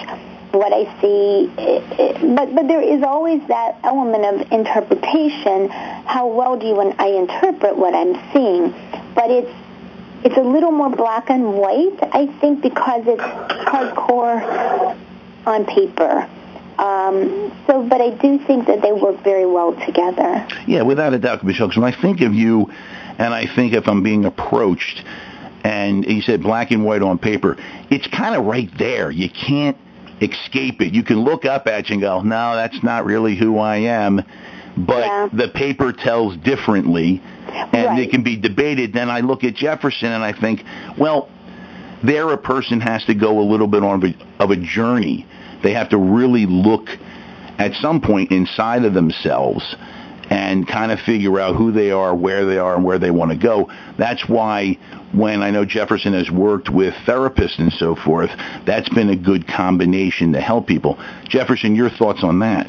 [0.52, 5.70] What I see, it, it, but but there is always that element of interpretation.
[5.70, 8.72] How well do you and I interpret what I'm seeing?
[9.14, 9.52] But it's
[10.24, 14.98] it's a little more black and white, I think, because it's hardcore
[15.46, 16.28] on paper.
[16.78, 20.48] Um, so, but I do think that they work very well together.
[20.68, 21.46] Yeah, without a doubt.
[21.46, 22.72] Because when I think of you,
[23.18, 25.04] and I think if I'm being approached,
[25.64, 27.58] and you said black and white on paper,
[27.90, 29.10] it's kind of right there.
[29.10, 29.78] You can't
[30.22, 30.94] escape it.
[30.94, 34.24] You can look up at you and go, no, that's not really who I am.
[34.78, 35.30] But yeah.
[35.34, 38.00] the paper tells differently, and right.
[38.00, 38.94] it can be debated.
[38.94, 40.64] Then I look at Jefferson and I think,
[40.98, 41.30] well,
[42.04, 45.26] there a person has to go a little bit on of a journey.
[45.64, 46.90] They have to really look
[47.58, 49.76] at some point inside of themselves
[50.30, 53.32] and kind of figure out who they are, where they are, and where they want
[53.32, 53.72] to go.
[53.98, 54.78] That's why
[55.14, 58.30] when I know Jefferson has worked with therapists and so forth,
[58.66, 61.00] that's been a good combination to help people.
[61.30, 62.68] Jefferson, your thoughts on that?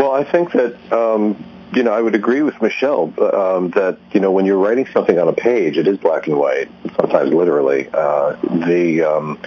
[0.00, 4.20] Well, I think that um, you know I would agree with Michelle um, that you
[4.20, 7.86] know when you're writing something on a page, it is black and white, sometimes literally.
[7.92, 8.34] Uh,
[8.66, 9.38] the um,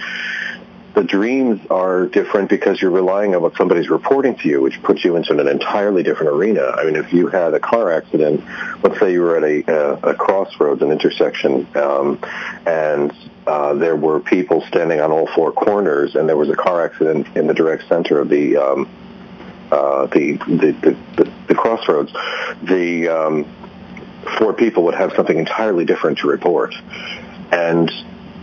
[0.94, 5.04] the dreams are different because you're relying on what somebody's reporting to you, which puts
[5.04, 6.62] you into an entirely different arena.
[6.62, 8.44] I mean, if you had a car accident,
[8.84, 12.20] let's say you were at a, a, a crossroads, an intersection, um,
[12.64, 13.12] and
[13.48, 17.26] uh, there were people standing on all four corners, and there was a car accident
[17.36, 18.88] in the direct center of the um,
[19.70, 22.12] uh, the, the, the, the crossroads,
[22.62, 23.46] the um,
[24.38, 26.74] four people would have something entirely different to report.
[27.50, 27.90] And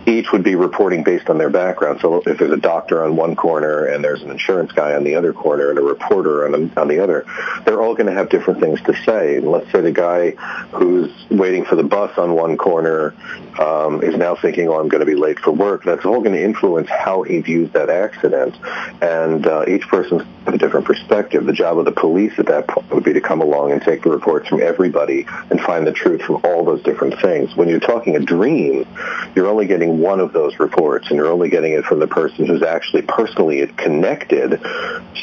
[0.06, 2.00] each would be reporting based on their background.
[2.02, 5.16] So if there's a doctor on one corner and there's an insurance guy on the
[5.16, 7.26] other corner and a reporter on the, on the other,
[7.66, 9.38] they're all going to have different things to say.
[9.38, 10.32] And let's say the guy
[10.72, 13.14] who's waiting for the bus on one corner
[13.60, 16.34] um, is now thinking, "Oh, I'm going to be late for work." That's all going
[16.34, 18.56] to influence how he views that accident.
[19.02, 21.46] And uh, each person's a different perspective.
[21.46, 24.04] The job of the police at that point would be to come along and take
[24.04, 27.56] the reports from everybody and find the truth from all those different things.
[27.56, 28.88] When you're talking a dream,
[29.36, 32.08] you're only getting getting one of those reports, and you're only getting it from the
[32.08, 34.62] person who's actually personally connected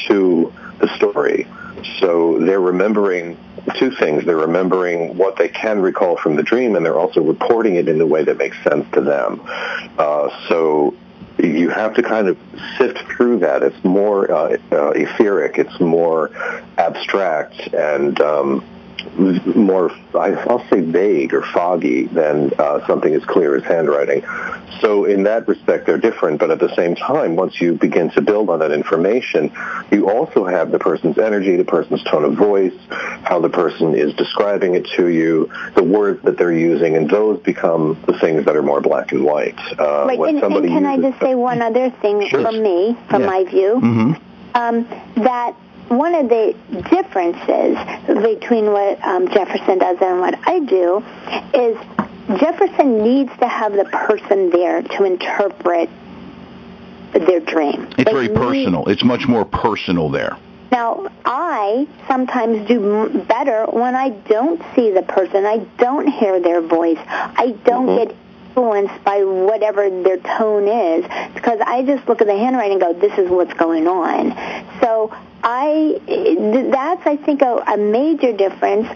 [0.07, 1.47] to the story.
[1.99, 3.37] So they're remembering
[3.77, 4.25] two things.
[4.25, 7.97] They're remembering what they can recall from the dream, and they're also reporting it in
[7.97, 9.41] the way that makes sense to them.
[9.97, 10.95] Uh, so
[11.37, 12.37] you have to kind of
[12.77, 13.63] sift through that.
[13.63, 15.57] It's more uh, uh, etheric.
[15.57, 16.31] It's more
[16.77, 18.65] abstract, and um,
[19.15, 24.23] more, I'll say vague or foggy than uh, something as clear as handwriting.
[24.81, 26.39] So in that respect, they're different.
[26.39, 29.51] But at the same time, once you begin to build on that information,
[29.91, 34.13] you also have the person's energy, the person's tone of voice, how the person is
[34.15, 38.55] describing it to you, the words that they're using, and those become the things that
[38.55, 39.59] are more black and white.
[39.79, 40.19] Uh, right.
[40.19, 42.41] And, and, can uses, I just say one other thing sure.
[42.41, 43.27] from me, from yeah.
[43.27, 43.79] my view?
[43.81, 44.25] Mm-hmm.
[44.55, 44.87] Um,
[45.23, 45.55] that
[45.89, 46.55] one of the
[46.89, 47.77] differences
[48.23, 51.03] between what um, Jefferson does and what I do
[51.53, 51.77] is
[52.39, 55.89] Jefferson needs to have the person there to interpret
[57.11, 57.87] their dream.
[57.97, 58.87] It's like very personal.
[58.87, 60.37] it's much more personal there.
[60.71, 65.45] Now, I sometimes do better when I don't see the person.
[65.45, 66.99] I don't hear their voice.
[66.99, 68.09] I don't mm-hmm.
[68.09, 68.15] get
[68.49, 72.93] influenced by whatever their tone is because I just look at the handwriting and go,
[72.93, 74.31] this is what's going on.
[74.81, 75.11] So
[75.43, 75.99] I,
[76.71, 78.87] that's I think a, a major difference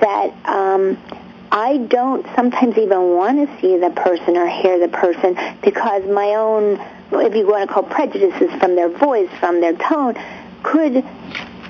[0.00, 0.98] that um,
[1.50, 6.34] I don't sometimes even want to see the person or hear the person because my
[6.34, 6.80] own,
[7.12, 10.14] if you want to call prejudices from their voice, from their tone,
[10.62, 11.04] could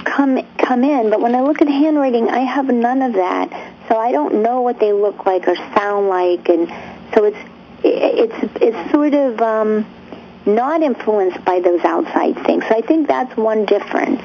[0.05, 1.11] come come in.
[1.11, 3.51] But when I look at handwriting, I have none of that,
[3.89, 6.69] so I don't know what they look like or sound like, and
[7.15, 7.39] so it's
[7.85, 9.87] it's it's sort of um,
[10.49, 12.65] not influenced by those outside things.
[12.69, 14.23] So I think that's one difference.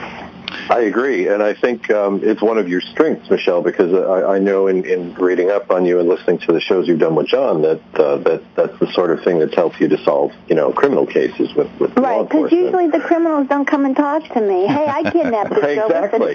[0.70, 4.40] I agree, and I think um, it's one of your strengths, Michelle, because I, I
[4.40, 7.28] know in, in reading up on you and listening to the shows you've done with
[7.28, 10.56] John that uh, that that's the sort of thing that's helped you to solve, you
[10.56, 14.24] know, criminal cases with with right, law because usually the criminals don't come and talk
[14.30, 14.66] to me.
[14.66, 16.34] Hey, I kidnapped this exactly.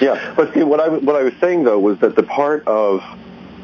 [0.06, 3.02] yeah, but see, what I what I was saying though was that the part of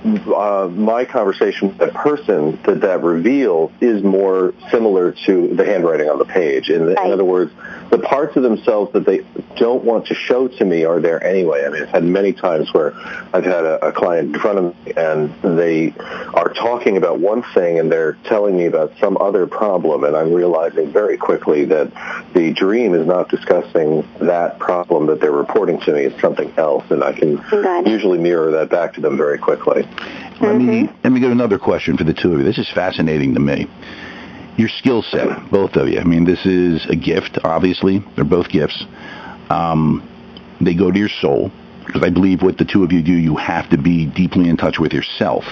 [0.05, 6.09] uh, my conversation with that person that that reveal is more similar to the handwriting
[6.09, 6.69] on the page.
[6.69, 7.07] In, the, right.
[7.07, 7.53] in other words,
[7.91, 9.21] the parts of themselves that they
[9.57, 11.65] don't want to show to me are there anyway.
[11.65, 12.95] I mean, I've had many times where
[13.33, 15.95] I've had a, a client in front of me and they
[16.35, 20.33] are talking about one thing and they're telling me about some other problem, and I'm
[20.33, 21.93] realizing very quickly that
[22.35, 26.03] the dream is not discussing that problem that they're reporting to me.
[26.03, 27.43] It's something else, and I can
[27.87, 29.83] usually mirror that back to them very quickly.
[30.41, 30.97] Let me mm-hmm.
[31.05, 32.45] let me get another question for the two of you.
[32.45, 33.69] This is fascinating to me.
[34.57, 35.99] Your skill set, both of you.
[35.99, 37.39] I mean, this is a gift.
[37.43, 38.85] Obviously, they're both gifts.
[39.51, 40.09] Um,
[40.61, 41.51] they go to your soul
[41.87, 44.57] because I believe what the two of you do, you have to be deeply in
[44.57, 45.45] touch with yourself.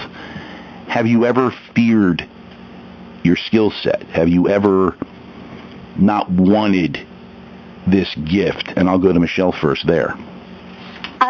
[0.87, 2.27] Have you ever feared
[3.23, 4.03] your skill set?
[4.03, 4.97] Have you ever
[5.97, 7.05] not wanted
[7.87, 8.71] this gift?
[8.75, 10.15] And I'll go to Michelle first there.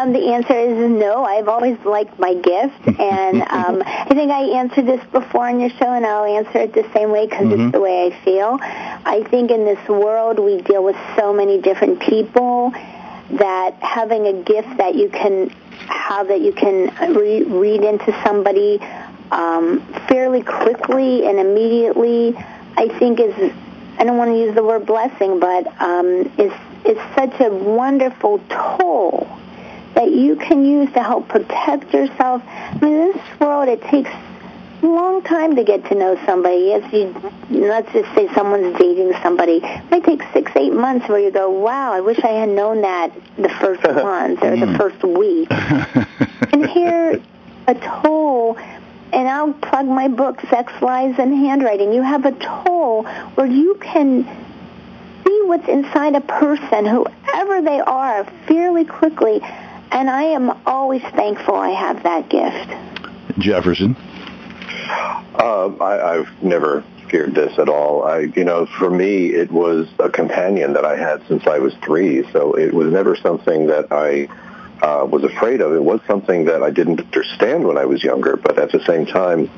[0.04, 1.24] Um, the answer is no.
[1.24, 5.70] I've always liked my gift, and um, I think I answered this before on your
[5.70, 7.64] show, and I'll answer it the same way because Mhm.
[7.64, 8.58] it's the way I feel.
[8.60, 12.74] I think in this world we deal with so many different people
[13.30, 15.50] that having a gift that you can
[15.88, 18.80] have that you can re- read into somebody
[19.32, 22.36] um, fairly quickly and immediately,
[22.76, 23.34] I think is
[23.98, 26.52] I don't want to use the word blessing, but um, is
[26.84, 29.26] is such a wonderful tool
[29.94, 32.42] that you can use to help protect yourself.
[32.46, 36.72] I mean, in this world, it takes a long time to get to know somebody.
[36.72, 37.14] If you,
[37.50, 41.50] let's just say someone's dating somebody, it might take six, eight months where you go,
[41.50, 44.76] wow, I wish I had known that the first month or the mm.
[44.76, 45.48] first week.
[46.52, 47.20] and here,
[47.66, 48.58] a tool,
[49.12, 51.92] and I'll plug my book, Sex, Lies, and Handwriting.
[51.92, 53.04] You have a tool
[53.36, 54.24] where you can
[55.24, 59.40] see what's inside a person, whoever they are, fairly quickly.
[59.94, 63.38] And I am always thankful I have that gift.
[63.38, 63.96] Jefferson.
[65.40, 68.02] Um, I, I've never feared this at all.
[68.02, 71.74] I, you know, for me, it was a companion that I had since I was
[71.84, 72.28] three.
[72.32, 74.26] So it was never something that I
[74.84, 75.72] uh, was afraid of.
[75.72, 79.06] It was something that I didn't understand when I was younger, but at the same
[79.06, 79.48] time,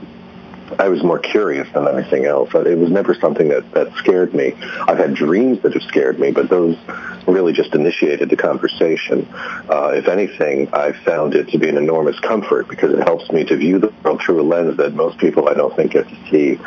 [0.78, 2.50] I was more curious than anything else.
[2.54, 4.52] It was never something that, that scared me.
[4.86, 6.76] I've had dreams that have scared me, but those
[7.26, 9.28] really just initiated the conversation.
[9.68, 13.44] Uh, if anything, I found it to be an enormous comfort because it helps me
[13.44, 16.30] to view the world through a lens that most people I don't think get to
[16.30, 16.58] see.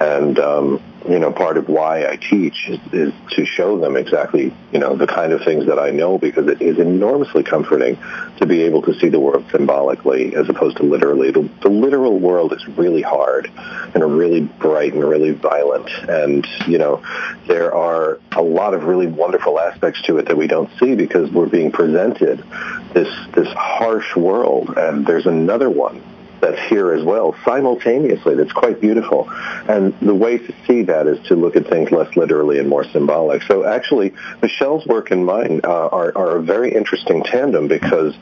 [0.00, 4.52] And, um, you know, part of why I teach is, is to show them exactly,
[4.72, 7.98] you know, the kind of things that I know because it is enormously comforting
[8.38, 11.30] to be able to see the world symbolically as opposed to literally.
[11.30, 13.50] The, the literal world is really hard
[13.94, 15.88] and really bright and really violent.
[16.08, 17.02] And, you know,
[17.46, 21.30] there are a lot of really wonderful aspects to it that we don't see because
[21.30, 22.44] we're being presented
[22.92, 24.76] this, this harsh world.
[24.76, 26.02] And there's another one
[26.40, 29.28] that's here as well simultaneously that's quite beautiful.
[29.68, 32.84] And the way to see that is to look at things less literally and more
[32.84, 33.42] symbolic.
[33.42, 38.14] So actually michelle's work and mine uh, are, are a very interesting tandem because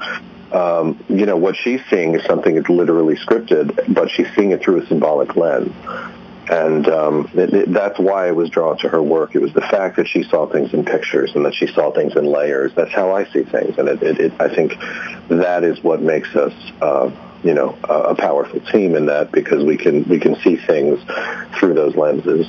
[0.53, 4.63] um, you know what she's seeing is something that's literally scripted but she's seeing it
[4.63, 5.73] through a symbolic lens
[6.49, 9.35] and um, it, it, that's why I was drawn to her work.
[9.35, 12.15] It was the fact that she saw things in pictures and that she saw things
[12.17, 12.73] in layers.
[12.75, 14.75] That's how I see things, and it, I think
[15.29, 17.11] that is what makes us, uh,
[17.43, 21.01] you know, a, a powerful team in that because we can we can see things
[21.59, 22.47] through those lenses.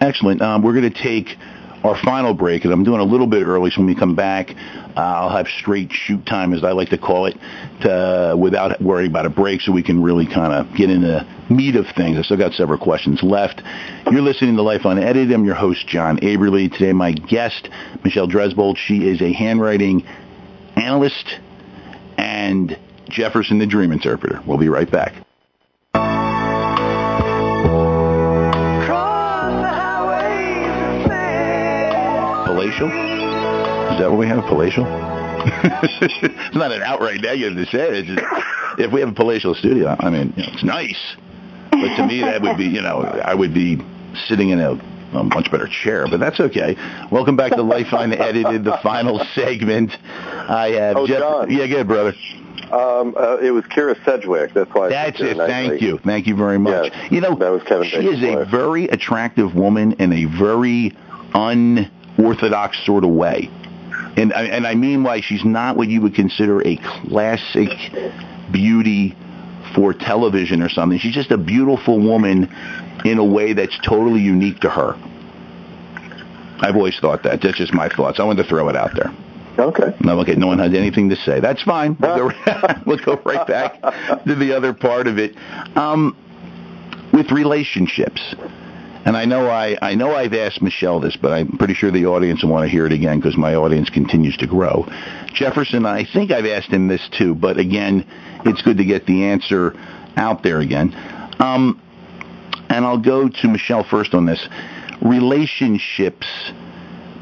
[0.00, 0.42] Excellent.
[0.42, 1.38] Um, we're going to take
[1.84, 4.50] our final break, and I'm doing a little bit early, so when we come back,
[4.96, 7.36] uh, I'll have straight shoot time, as I like to call it,
[7.82, 11.54] to, without worrying about a break, so we can really kind of get into the
[11.54, 12.18] meat of things.
[12.18, 13.60] I still got several questions left.
[14.10, 15.30] You're listening to Life Unedited.
[15.30, 16.72] I'm your host, John Aberly.
[16.72, 17.68] Today, my guest,
[18.02, 18.78] Michelle Dresbold.
[18.78, 20.06] She is a handwriting
[20.76, 21.38] analyst
[22.16, 22.78] and
[23.10, 24.40] Jefferson, the Dream Interpreter.
[24.46, 25.14] We'll be right back.
[32.78, 33.92] Palatial?
[33.92, 34.38] Is that what we have?
[34.38, 34.84] A palatial?
[34.86, 37.98] it's not an outright negative to say.
[37.98, 41.16] It's just if we have a palatial studio, I mean, you know, it's nice.
[41.70, 43.80] But to me, that would be, you know, I would be
[44.26, 44.72] sitting in a,
[45.12, 46.76] a much better chair, but that's okay.
[47.10, 49.92] Welcome back to Life Unedited, the final segment.
[50.02, 51.20] I have Oh, Jeff.
[51.20, 51.50] John.
[51.50, 52.14] Yeah, good, brother.
[52.72, 54.52] Um, uh, it was Kyra Sedgwick.
[54.54, 54.86] That's why.
[54.86, 55.36] I That's it.
[55.36, 55.98] Thank you.
[55.98, 56.90] Thank you very much.
[56.92, 60.24] Yes, you know, that was Kevin she Bacon's is a very attractive woman and a
[60.24, 60.96] very
[62.18, 63.50] unorthodox sort of way.
[64.16, 67.70] And I- and I mean like she's not what you would consider a classic
[68.52, 69.14] beauty
[69.74, 70.98] for television or something.
[70.98, 72.48] She's just a beautiful woman
[73.04, 74.94] in a way that's totally unique to her.
[76.60, 77.40] I've always thought that.
[77.42, 78.20] That's just my thoughts.
[78.20, 79.12] I wanted to throw it out there.
[79.58, 79.94] Okay.
[80.00, 81.40] No, okay, no one has anything to say.
[81.40, 81.96] That's fine.
[82.00, 82.34] We'll go,
[82.86, 83.80] we'll go right back
[84.24, 85.36] to the other part of it.
[85.76, 86.16] Um,
[87.12, 88.34] with relationships,
[89.04, 92.06] and I know I, I know I've asked Michelle this, but I'm pretty sure the
[92.06, 94.86] audience will want to hear it again because my audience continues to grow.
[95.32, 98.06] Jefferson, I think I've asked him this too, but again,
[98.44, 99.74] it's good to get the answer
[100.16, 100.94] out there again.
[101.38, 101.80] Um,
[102.68, 104.48] and I'll go to Michelle first on this.
[105.02, 106.26] Relationships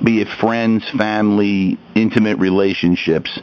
[0.02, 3.40] be it friends, family, intimate relationships,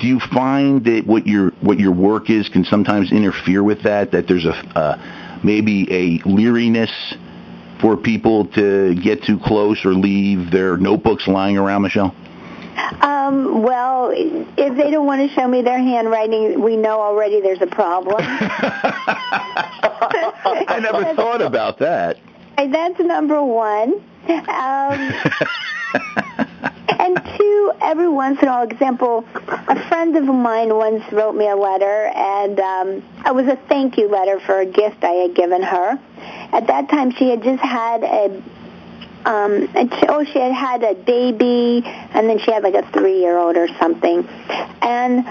[0.00, 4.10] do you find that what your what your work is can sometimes interfere with that?
[4.10, 6.90] That there's a uh, maybe a leeriness
[7.84, 12.16] for people to get too close or leave their notebooks lying around, Michelle?
[13.02, 17.60] Um, well, if they don't want to show me their handwriting, we know already there's
[17.60, 18.16] a problem.
[20.66, 22.16] I never thought about that.
[22.56, 24.02] That's number one.
[24.28, 25.12] Um,
[26.98, 29.26] and two, every once in a while, example,
[29.68, 33.98] a friend of mine once wrote me a letter, and um, it was a thank
[33.98, 35.98] you letter for a gift I had given her.
[36.54, 38.42] At that time, she had just had a
[39.26, 42.86] um and she, oh she had had a baby and then she had like a
[42.92, 44.28] three year old or something.
[44.82, 45.26] And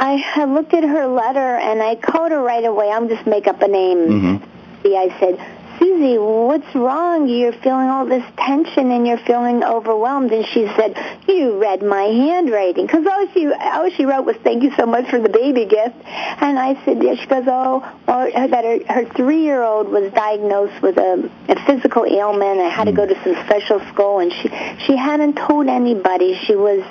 [0.00, 2.90] i had looked at her letter and i called her right away.
[2.90, 3.98] I'll just make up a name.
[3.98, 4.82] Mm-hmm.
[4.82, 7.28] See, I said, Susie, what's wrong?
[7.28, 10.32] You're feeling all this tension and you're feeling overwhelmed.
[10.32, 10.96] And she said,
[11.28, 12.86] you read my handwriting.
[12.86, 15.96] Because all she, all she wrote was, thank you so much for the baby gift.
[16.04, 17.14] And I said, yeah.
[17.14, 22.60] She goes, oh, well, that her, her three-year-old was diagnosed with a, a physical ailment.
[22.60, 24.20] I had to go to some special school.
[24.20, 24.48] And she,
[24.86, 26.38] she hadn't told anybody.
[26.44, 26.84] She was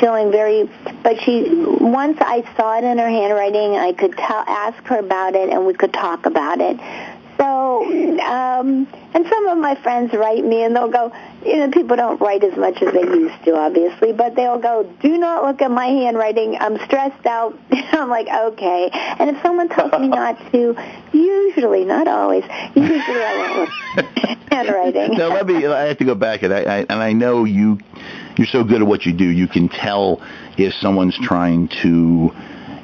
[0.00, 0.68] feeling very
[1.02, 1.48] but she
[1.80, 5.66] once I saw it in her handwriting I could tell ask her about it and
[5.66, 6.80] we could talk about it
[7.38, 7.84] so
[8.20, 11.12] um and some of my friends write me and they'll go
[11.44, 14.84] you know people don't write as much as they used to obviously but they'll go
[15.00, 19.68] do not look at my handwriting I'm stressed out I'm like okay and if someone
[19.68, 20.76] tells me not to
[21.12, 25.66] usually not always usually I won't look at handwriting now let me.
[25.66, 27.78] I have to go back, and I, I and I know you.
[28.36, 29.24] You're so good at what you do.
[29.24, 30.22] You can tell
[30.56, 32.30] if someone's trying to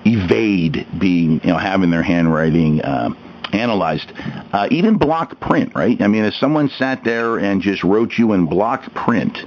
[0.05, 3.17] evade being, you know, having their handwriting um,
[3.53, 4.13] analyzed.
[4.53, 6.01] Uh, even block print, right?
[6.01, 9.39] I mean, if someone sat there and just wrote you in block print,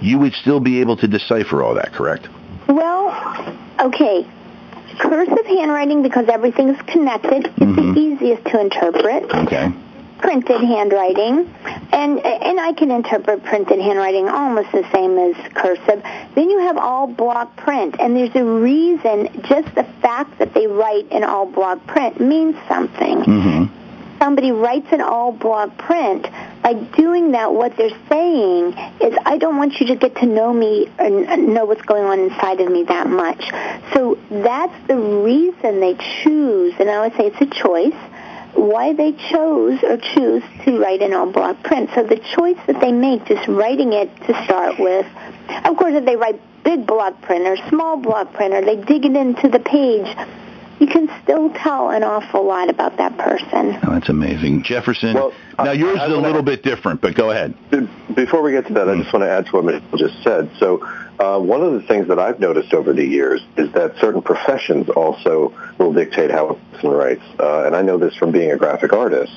[0.00, 2.28] you would still be able to decipher all that, correct?
[2.68, 4.26] Well, okay.
[4.98, 7.94] Cursive handwriting, because everything's connected, is Mhm.
[7.94, 9.32] the easiest to interpret.
[9.34, 9.70] Okay.
[10.18, 11.46] Printed handwriting,
[11.96, 16.02] and and I can interpret printed handwriting almost the same as cursive.
[16.34, 19.16] Then you have all block print, and there's a reason.
[19.48, 23.64] Just the fact that they write in all block print means something Mm-hmm.
[24.18, 26.26] somebody writes an all block print,
[26.62, 30.52] by doing that, what they're saying is, I don't want you to get to know
[30.52, 33.42] me and know what's going on inside of me that much.
[33.94, 37.94] So that's the reason they choose, and I would say it's a choice,
[38.56, 41.90] why they chose or choose to write an all block print.
[41.94, 45.06] So the choice that they make, just writing it to start with,
[45.64, 49.04] of course, if they write big block print or small block print or they dig
[49.04, 50.06] it into the page,
[50.78, 53.78] you can still tell an awful lot about that person.
[53.86, 55.14] Oh, that's amazing, Jefferson.
[55.14, 57.54] Well, now I- yours I is a wanna- little bit different, but go ahead.
[58.14, 60.50] Before we get to that, I just want to add to what Michelle just said.
[60.58, 60.86] So,
[61.18, 64.90] uh, one of the things that I've noticed over the years is that certain professions
[64.90, 67.22] also will dictate how a person writes.
[67.38, 69.32] Uh, and I know this from being a graphic artist.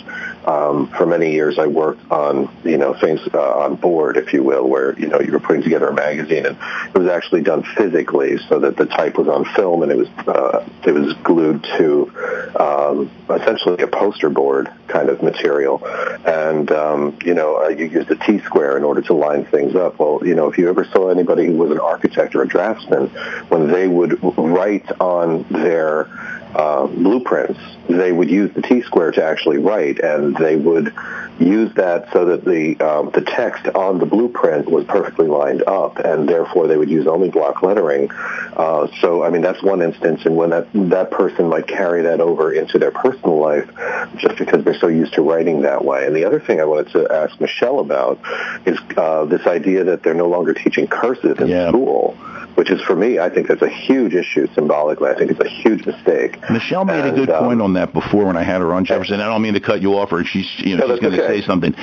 [0.46, 4.44] Um, for many years, I worked on, you know, things uh, on board, if you
[4.44, 6.58] will, where you know you were putting together a magazine, and
[6.94, 10.08] it was actually done physically, so that the type was on film and it was
[10.28, 12.12] uh, it was glued to
[12.60, 15.86] um, essentially a poster board kind of material.
[16.26, 20.00] And um, you know, you used a T square in order to line things up.
[20.00, 23.08] Well, you know, if you ever saw anybody who was an architect or a draftsman,
[23.50, 26.10] when they would write on their
[26.56, 30.94] uh, blueprints, they would use the T square to actually write, and they would
[31.40, 35.98] use that so that the um, the text on the blueprint was perfectly lined up,
[36.00, 38.12] and therefore they would use only block lettering.
[38.12, 42.20] Uh, so, I mean, that's one instance, and when that that person might carry that
[42.20, 43.70] over into their personal life,
[44.18, 46.06] just because they're so used to writing that way.
[46.06, 48.20] And the other thing I wanted to ask Michelle about
[48.66, 51.70] is uh, this idea that they're no longer teaching cursive in Yeah.
[51.70, 52.18] school.
[52.60, 55.10] Which is for me, I think that's a huge issue symbolically.
[55.10, 56.38] I think it's a huge mistake.
[56.50, 59.22] Michelle made a good um, point on that before when I had her on Jefferson.
[59.22, 61.24] I don't mean to cut you off, or she's you know No, she's going to
[61.24, 61.40] okay.
[61.40, 61.74] Say something.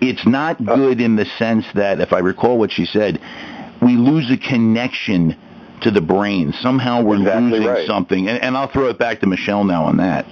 [0.00, 3.20] It's not good in the sense that if I recall what she said,
[3.82, 5.36] we lose a connection
[5.82, 6.54] to the brain.
[6.54, 7.86] Somehow we're Exactly losing right.
[7.86, 10.24] something, and, and I'll throw it back to Michelle now on that.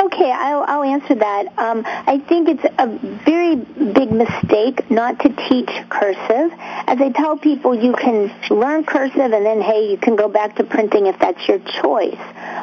[0.00, 1.58] Okay, I'll, I'll answer that.
[1.58, 2.86] Um, I think it's a
[3.24, 6.52] very big mistake not to teach cursive.
[6.86, 10.56] As I tell people, you can learn cursive and then, hey, you can go back
[10.56, 12.18] to printing if that's your choice.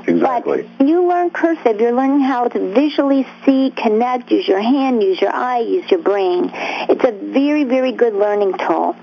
[0.07, 0.63] Exactly.
[0.63, 5.01] But when you learn cursive, you're learning how to visually see, connect, use your hand,
[5.03, 6.51] use your eye, use your brain.
[6.53, 8.95] It's a very, very good learning tool.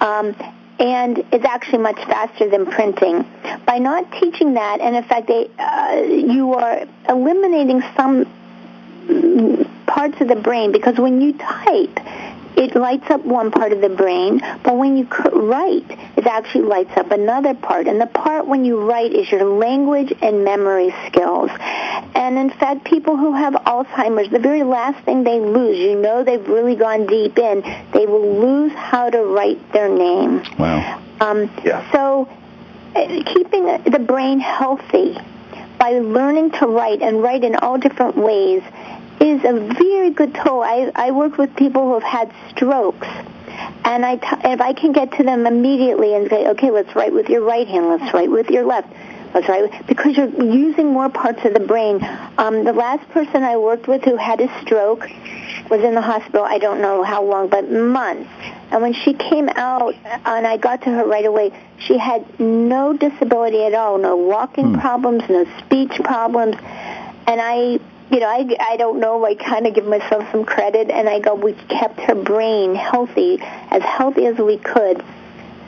[0.00, 0.34] Um,
[0.78, 3.26] and it's actually much faster than printing.
[3.66, 8.26] By not teaching that, and in fact, they, uh, you are eliminating some
[9.06, 11.98] mm, parts of the brain because when you type,
[12.58, 16.96] it lights up one part of the brain, but when you write, it actually lights
[16.96, 17.86] up another part.
[17.86, 21.50] And the part when you write is your language and memory skills.
[22.16, 26.24] And in fact, people who have Alzheimer's, the very last thing they lose, you know
[26.24, 30.42] they've really gone deep in, they will lose how to write their name.
[30.58, 31.00] Wow.
[31.20, 31.90] Um, Yeah.
[31.92, 32.28] So
[32.96, 35.16] uh, keeping the brain healthy
[35.78, 38.62] by learning to write and write in all different ways
[39.28, 40.60] is a very good tool.
[40.60, 43.06] I, I work with people who have had strokes.
[43.84, 47.12] And I t- if I can get to them immediately and say, okay, let's write
[47.12, 48.88] with your right hand, let's write with your left,
[49.34, 51.98] let's write with, because you're using more parts of the brain.
[52.38, 55.08] Um, the last person I worked with who had a stroke
[55.70, 58.30] was in the hospital, I don't know how long, but months.
[58.70, 62.92] And when she came out and I got to her right away, she had no
[62.92, 66.56] disability at all, no walking problems, no speech problems.
[67.26, 70.90] And I, you know, I, I don't know, I kind of give myself some credit
[70.90, 75.04] and I go, we kept her brain healthy, as healthy as we could.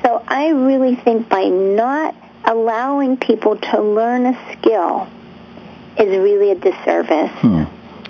[0.02, 2.14] So I really think by not
[2.44, 5.08] allowing people to learn a skill
[5.98, 7.30] is really a disservice.
[7.40, 7.64] Hmm.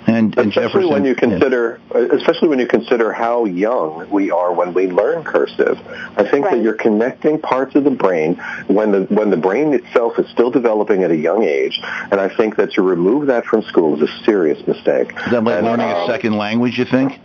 [0.07, 1.19] And, and especially Jefferson, when you yeah.
[1.19, 5.79] consider, especially when you consider how young we are when we learn cursive.
[6.17, 6.55] I think Right.
[6.55, 8.35] that you're connecting parts of the brain
[8.67, 11.79] when the when the brain itself is still developing at a young age,
[12.11, 15.09] and I think that to remove that from school is a serious mistake.
[15.25, 17.19] Is that like And, learning a um, second language, you think?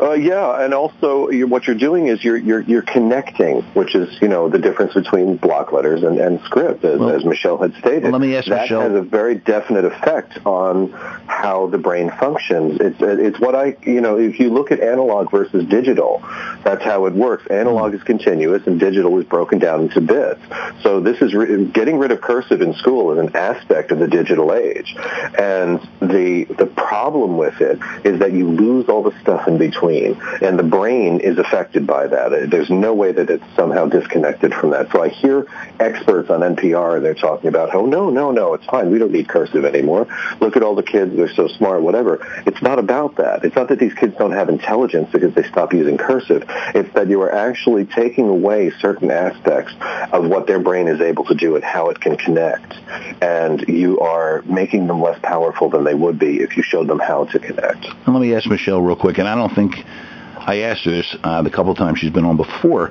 [0.00, 4.20] Uh, yeah, and also you what you're doing is you're you're you're connecting, which is
[4.22, 7.74] you know the difference between block letters and, and script, as, Well, as Michelle had
[7.74, 8.04] stated.
[8.04, 12.10] well, let me ask that Michelle- has a very definite effect on how the brain
[12.18, 12.80] functions.
[12.80, 16.22] It's it's what I you know if you look at analog versus digital,
[16.64, 17.46] that's how it works.
[17.48, 20.40] Analog is continuous, and digital is broken down into bits.
[20.82, 24.08] So this is re- getting rid of cursive in school is an aspect of the
[24.08, 29.46] digital age, and the the problem with it is that you lose all the stuff
[29.46, 32.50] in between, and the brain is affected by that.
[32.50, 34.90] There's no way that it's somehow disconnected from that.
[34.92, 35.46] So I hear
[35.78, 38.90] experts on NPR they're talking about, oh no, no, no, it's fine.
[38.90, 40.06] We don't need cursive anymore.
[40.40, 42.26] Look at all the kids; they're so smart, whatever.
[42.46, 43.44] It's not about that.
[43.44, 46.44] It's not that these kids don't have intelligence because they stop using cursive.
[46.74, 49.72] It's that you are actually taking away certain aspects
[50.12, 52.74] of what their brain is able to do and how it can connect,
[53.22, 56.98] and you are making them less powerful than they would be if you showed them
[56.98, 57.84] how to connect.
[57.84, 61.16] And let me ask Michelle real quick, and I don't think I asked her this
[61.22, 62.90] uh, the couple times she's been on before.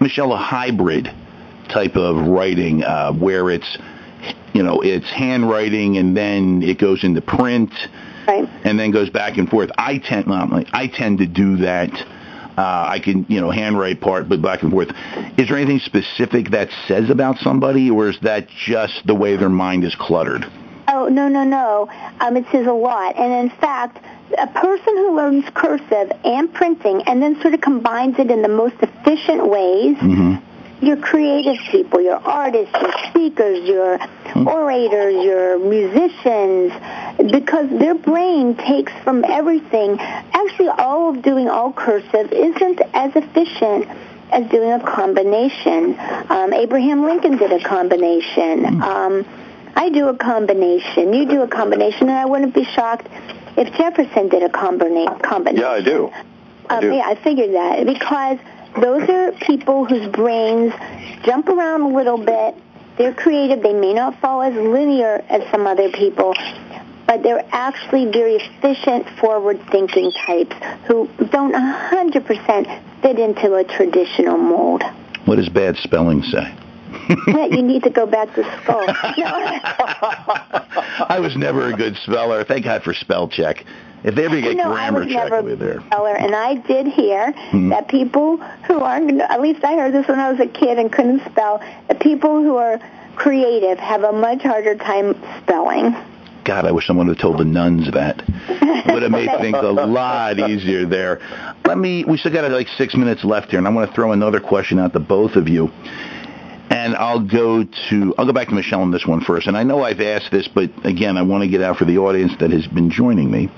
[0.00, 1.08] Michelle, a hybrid
[1.68, 3.78] type of writing uh, where it's,
[4.52, 7.72] you know, it's handwriting and then it goes into print
[8.26, 8.48] Right.
[8.64, 9.70] and then goes back and forth.
[9.76, 11.90] I tend, well, I tend to do that.
[12.56, 14.88] Uh, I can, you know, handwrite part, but back and forth.
[15.36, 19.48] Is there anything specific that says about somebody, or is that just the way their
[19.48, 20.44] mind is cluttered?
[20.88, 21.88] Oh, no, no, no.
[22.20, 23.16] Um, it says a lot.
[23.16, 24.04] And in fact,
[24.38, 28.48] a person who learns cursive and printing and then sort of combines it in the
[28.48, 30.36] most efficient ways, hmm
[30.80, 33.98] your creative people, your artists, your speakers, your
[34.46, 36.72] orators, your musicians,
[37.32, 39.98] because their brain takes from everything.
[40.00, 43.88] Actually, all of doing all cursive isn't as efficient
[44.30, 45.96] as doing a combination.
[46.28, 48.82] Um, Abraham Lincoln did a combination.
[48.82, 49.24] Um,
[49.76, 51.12] I do a combination.
[51.12, 53.08] You do a combination, and I wouldn't be shocked
[53.56, 55.60] if Jefferson did a combina- combination.
[55.62, 56.10] Yeah, I do.
[56.70, 56.92] I Um, do.
[56.94, 58.38] yeah, I figured that because
[58.80, 60.72] those are people whose brains
[61.24, 62.54] jump around a little bit.
[62.96, 63.62] They're creative.
[63.62, 66.34] They may not fall as linear as some other people,
[67.06, 70.54] but they're actually very efficient, forward-thinking types
[70.86, 72.68] who don't 100%
[73.02, 74.82] fit into a traditional mold.
[75.24, 76.52] What does bad spelling say?
[77.50, 78.84] You need to go back to school.
[81.08, 82.44] I was never a good speller.
[82.44, 83.64] Thank God for spell check.
[84.04, 85.78] If they ever get you know, grammar I was check never over there.
[85.78, 87.70] a speller, and I did hear mm-hmm.
[87.70, 90.92] that people who aren't, at least I heard this when I was a kid and
[90.92, 92.78] couldn't spell, that people who are
[93.16, 95.96] creative have a much harder time spelling.
[96.44, 98.22] God, I wish someone had told the nuns that.
[98.86, 101.20] Would have made things a lot easier there.
[101.64, 102.04] Let me.
[102.04, 104.78] We still got like six minutes left here, and I want to throw another question
[104.78, 105.70] out to both of you.
[106.70, 109.46] And I'll go to I'll go back to Michelle on this one first.
[109.46, 111.98] And I know I've asked this, but again, I want to get out for the
[111.98, 113.50] audience that has been joining me.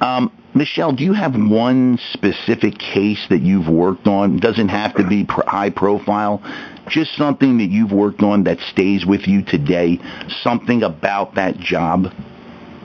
[0.00, 4.38] Um, Michelle, do you have one specific case that you've worked on?
[4.38, 6.42] Doesn't have to be high profile.
[6.88, 10.00] Just something that you've worked on that stays with you today.
[10.42, 12.12] Something about that job.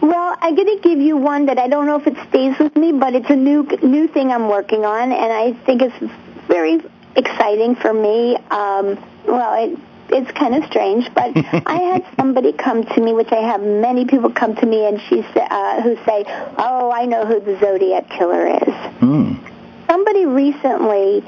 [0.02, 2.76] Well, I'm going to give you one that I don't know if it stays with
[2.76, 6.14] me, but it's a new new thing I'm working on, and I think it's
[6.48, 6.80] very
[7.16, 8.38] exciting for me.
[8.52, 9.78] Um, well, it,
[10.10, 11.32] it's kind of strange, but
[11.66, 15.02] I had somebody come to me, which I have many people come to me, and
[15.10, 16.24] she uh, who say,
[16.58, 19.40] "Oh, I know who the Zodiac killer is." Mm.
[19.88, 21.22] Somebody recently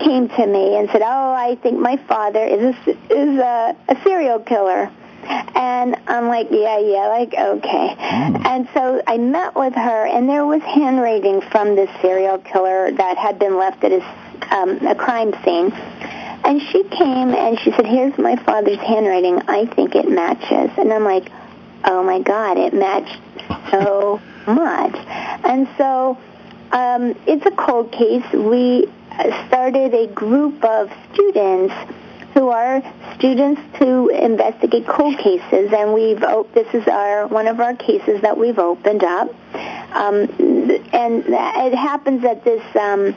[0.00, 4.02] came to me and said, "Oh, I think my father is a, is a, a
[4.02, 4.90] serial killer."
[5.26, 7.96] And I'm like, yeah, yeah, like, okay.
[7.98, 8.46] Mm.
[8.46, 13.16] And so I met with her, and there was handwriting from this serial killer that
[13.16, 14.02] had been left at his,
[14.50, 15.70] um, a crime scene.
[16.44, 19.40] And she came and she said, here's my father's handwriting.
[19.48, 20.70] I think it matches.
[20.76, 21.30] And I'm like,
[21.84, 23.18] oh my God, it matched
[23.70, 24.94] so much.
[25.44, 26.18] And so
[26.72, 28.24] um, it's a cold case.
[28.32, 28.88] We
[29.46, 31.74] started a group of students
[32.34, 32.82] who are
[33.14, 36.20] students to investigate cold cases, and we've
[36.52, 39.28] this is our one of our cases that we've opened up.
[39.94, 40.28] Um,
[40.92, 43.14] and it happens that this um,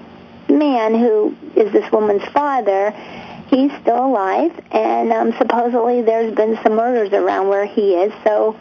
[0.49, 2.91] man who is this woman's father,
[3.47, 8.13] he's still alive, and um, supposedly there's been some murders around where he is.
[8.23, 8.57] So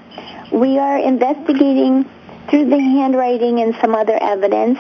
[0.53, 2.09] we are investigating
[2.49, 4.78] through the handwriting and some other evidence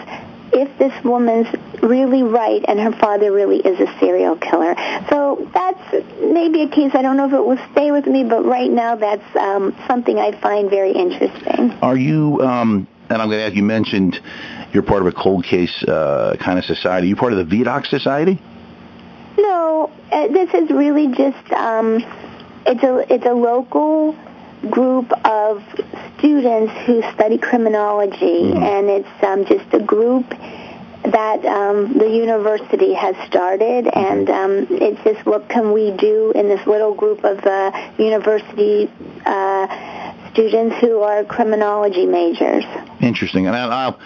[0.52, 1.48] if this woman's
[1.82, 4.74] really right and her father really is a serial killer.
[5.10, 8.44] So that's maybe a case, I don't know if it will stay with me, but
[8.44, 11.72] right now that's um, something I find very interesting.
[11.82, 14.20] Are you, um, and I'm going to ask, you mentioned
[14.76, 17.06] you're part of a cold case uh, kind of society.
[17.06, 18.38] Are you part of the Vidocq Society?
[19.38, 22.04] No, uh, this is really just, um,
[22.66, 24.14] it's a, it's a local
[24.68, 25.62] group of
[26.18, 28.62] students who study criminology, mm-hmm.
[28.62, 33.98] and it's um, just a group that um, the university has started, mm-hmm.
[33.98, 38.90] and um, it's just what can we do in this little group of uh, university
[39.24, 42.64] uh, students who are criminology majors.
[43.00, 43.98] Interesting, and I'll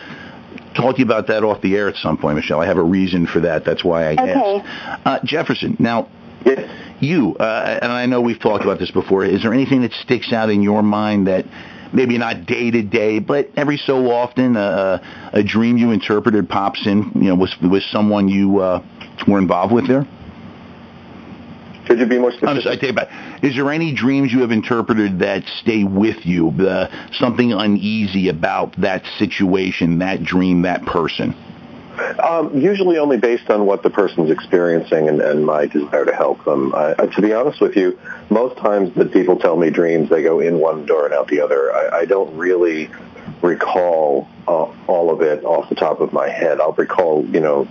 [0.74, 2.60] talk to you about that off the air at some point, Michelle.
[2.60, 3.64] I have a reason for that.
[3.64, 4.32] That's why I okay.
[4.32, 5.06] asked.
[5.06, 6.08] Uh, Jefferson, now
[7.00, 10.32] you, uh, and I know we've talked about this before, is there anything that sticks
[10.32, 11.44] out in your mind that
[11.92, 16.86] maybe not day to day, but every so often uh, a dream you interpreted pops
[16.86, 18.82] in, you know, was, was someone you uh,
[19.26, 20.06] were involved with there?
[21.90, 22.66] Could you be more specific?
[22.66, 23.42] I take it back.
[23.42, 26.50] Is there any dreams you have interpreted that stay with you?
[26.50, 31.34] Uh, something uneasy about that situation, that dream, that person?
[32.22, 36.44] Um, usually only based on what the person's experiencing and, and my desire to help
[36.44, 36.72] them.
[36.76, 37.98] I, to be honest with you,
[38.30, 41.40] most times that people tell me dreams, they go in one door and out the
[41.40, 41.74] other.
[41.74, 42.88] I, I don't really
[43.42, 46.60] recall uh, all of it off the top of my head.
[46.60, 47.64] I'll recall, you know,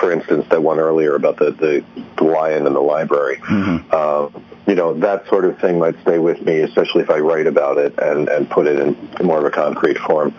[0.00, 1.84] for instance, that one earlier about the, the,
[2.16, 3.36] the lion in the library.
[3.36, 3.88] Mm-hmm.
[3.90, 4.28] Uh,
[4.66, 7.78] you know, that sort of thing might stay with me, especially if I write about
[7.78, 10.34] it and, and put it in more of a concrete form.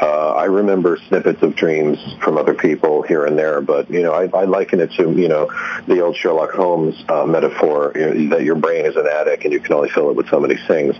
[0.00, 4.12] Uh, I remember snippets of dreams from other people here and there, but, you know,
[4.12, 5.50] I, I liken it to, you know,
[5.86, 9.52] the old Sherlock Holmes uh, metaphor you know, that your brain is an attic and
[9.52, 10.96] you can only fill it with so many things.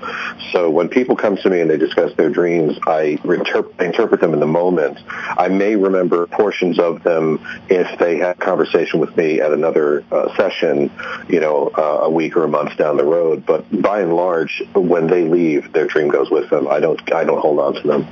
[0.53, 4.34] So when people come to me and they discuss their dreams, I interpret, interpret them
[4.34, 4.99] in the moment.
[5.09, 10.05] I may remember portions of them if they had a conversation with me at another
[10.12, 10.90] uh, session,
[11.28, 13.47] you know, uh, a week or a month down the road.
[13.47, 16.68] But by and large, when they leave, their dream goes with them.
[16.68, 18.07] I don't I don't hold on to them.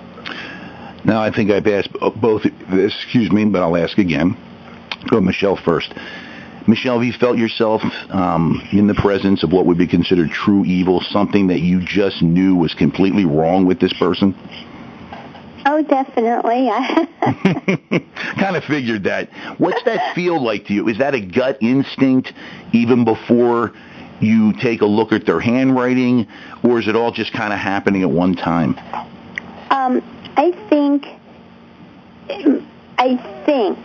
[1.05, 1.91] Now I think I've asked
[2.21, 2.43] both.
[2.45, 4.37] Excuse me, but I'll ask again.
[5.09, 5.93] Go Michelle first.
[6.67, 10.65] Michelle, have you felt yourself um, in the presence of what would be considered true
[10.65, 14.35] evil, something that you just knew was completely wrong with this person?
[15.67, 16.69] Oh, definitely.
[18.39, 19.29] kind of figured that.
[19.59, 20.89] What's that feel like to you?
[20.89, 22.33] Is that a gut instinct
[22.73, 23.73] even before
[24.21, 26.27] you take a look at their handwriting,
[26.63, 28.79] or is it all just kind of happening at one time?
[29.71, 30.03] Um,
[30.37, 31.07] I think,
[32.99, 33.79] I think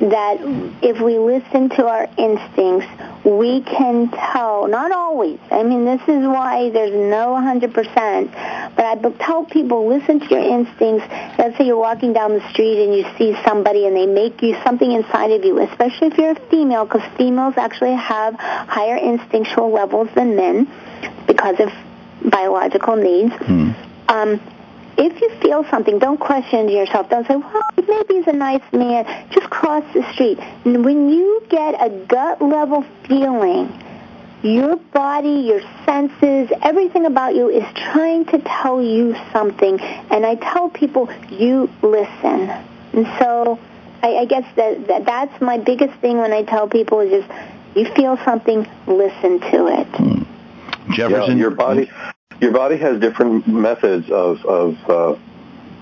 [0.00, 0.38] that
[0.82, 2.86] if we listen to our instincts,
[3.24, 9.10] we can tell, not always, I mean, this is why there's no 100%, but I
[9.18, 11.06] tell people, listen to your instincts.
[11.38, 14.56] Let's say you're walking down the street and you see somebody and they make you
[14.64, 19.70] something inside of you, especially if you're a female, because females actually have higher instinctual
[19.70, 20.68] levels than men
[21.26, 21.70] because of
[22.30, 23.32] biological needs.
[23.34, 23.70] Hmm.
[24.08, 24.40] Um,
[24.96, 27.08] if you feel something, don't question yourself.
[27.10, 29.04] Don't say, well, maybe he's a nice man.
[29.30, 30.38] Just cross the street.
[30.64, 33.72] And when you get a gut level feeling,
[34.42, 39.80] your body, your senses, everything about you is trying to tell you something.
[39.80, 42.50] And I tell people, you listen.
[42.92, 43.58] And so
[44.02, 47.40] I, I guess that, that that's my biggest thing when I tell people is just,
[47.74, 49.86] you feel something, listen to it.
[49.86, 50.22] Hmm.
[50.92, 51.90] Jefferson, Yeah, your body,
[52.40, 55.16] your body has different methods of of uh,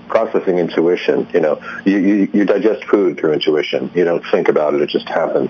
[0.07, 1.27] processing intuition.
[1.33, 3.89] You know, you, you you digest food through intuition.
[3.95, 5.49] You don't think about it; it just happens.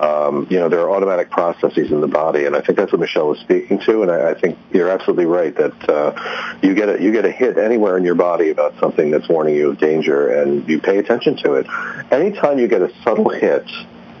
[0.00, 3.00] Um, you know, there are automatic processes in the body, and I think that's what
[3.00, 4.02] Michelle was speaking to.
[4.02, 7.30] And I, I think you're absolutely right that uh, you get a you get a
[7.30, 10.98] hit anywhere in your body about something that's warning you of danger, and you pay
[10.98, 11.66] attention to it.
[12.10, 13.66] Anytime you get a subtle hit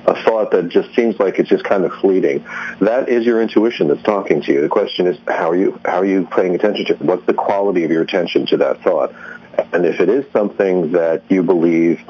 [0.06, 2.44] a thought that just seems like it's just kind of fleeting.
[2.80, 4.60] That is your intuition that's talking to you.
[4.60, 7.02] The question is how are you how are you paying attention to it?
[7.02, 9.12] What's the quality of your attention to that thought?
[9.72, 12.00] And if it is something that you believe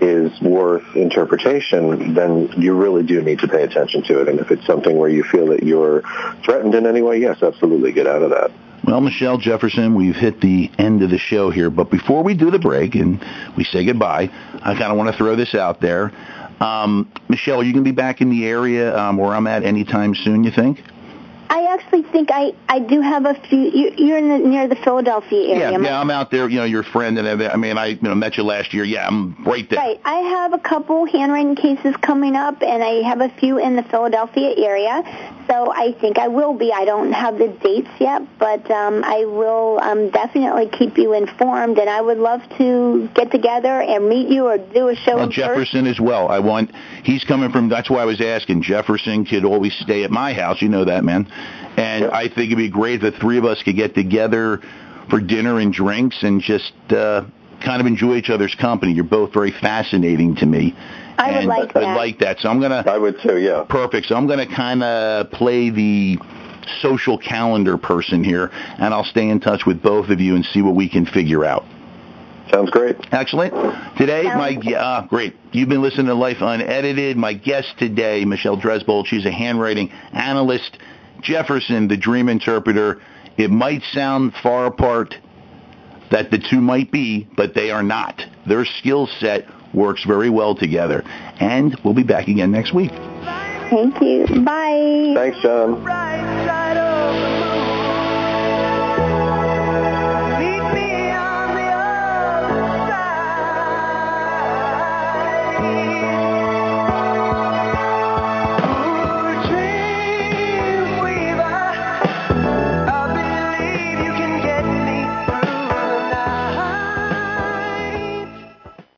[0.00, 4.28] is worth interpretation, then you really do need to pay attention to it.
[4.28, 6.02] And if it's something where you feel that you're
[6.44, 8.52] threatened in any way, yes, absolutely get out of that.
[8.84, 12.50] Well, Michelle Jefferson, we've hit the end of the show here, but before we do
[12.50, 13.22] the break and
[13.56, 14.30] we say goodbye,
[14.62, 16.12] I kind of want to throw this out there.
[16.60, 19.62] Um, Michelle, are you going to be back in the area um, where I'm at
[19.62, 20.82] anytime soon, you think?
[21.78, 23.58] I actually think I, I do have a few.
[23.58, 25.70] You, you're in the, near the Philadelphia area.
[25.70, 26.48] Yeah, I- yeah, I'm out there.
[26.48, 27.52] You know, your friend, and everything.
[27.52, 28.84] I mean, I you know met you last year.
[28.84, 29.78] Yeah, I'm right there.
[29.78, 30.00] Right.
[30.04, 33.84] I have a couple handwriting cases coming up, and I have a few in the
[33.84, 35.02] Philadelphia area.
[35.48, 36.72] So I think I will be.
[36.72, 41.78] I don't have the dates yet, but um, I will um, definitely keep you informed.
[41.78, 45.28] And I would love to get together and meet you or do a show Well.
[45.28, 46.28] Jefferson as well.
[46.28, 46.74] I want.
[47.04, 47.68] He's coming from.
[47.68, 48.62] That's why I was asking.
[48.62, 50.60] Jefferson could always stay at my house.
[50.60, 51.30] You know that, man.
[51.78, 52.12] And Yep.
[52.12, 54.60] I think it'd be great if the three of us could get together
[55.08, 57.24] for dinner and drinks and just uh,
[57.64, 58.92] kind of enjoy each other's company.
[58.92, 60.74] You're both very fascinating to me.
[61.18, 61.96] I would and like I'd that.
[61.96, 62.40] like that.
[62.40, 62.82] So I'm gonna.
[62.86, 63.64] I would too, yeah.
[63.68, 64.06] Perfect.
[64.08, 66.18] So I'm going to kind of play the
[66.82, 70.62] social calendar person here, and I'll stay in touch with both of you and see
[70.62, 71.64] what we can figure out.
[72.52, 72.96] Sounds great.
[73.12, 73.52] Excellent.
[73.96, 75.36] Today, Sounds my uh, great.
[75.52, 77.16] You've been listening to Life Unedited.
[77.16, 79.06] My guest today, Michelle Dresbold.
[79.06, 80.78] She's a handwriting analyst.
[81.22, 83.00] Jefferson, the dream interpreter.
[83.36, 85.14] It might sound far apart
[86.10, 88.22] that the two might be, but they are not.
[88.46, 91.02] Their skill set works very well together.
[91.40, 92.90] And we'll be back again next week.
[92.90, 94.26] Thank you.
[94.44, 95.12] Bye.
[95.14, 95.84] Thanks, John.
[95.84, 96.87] right side.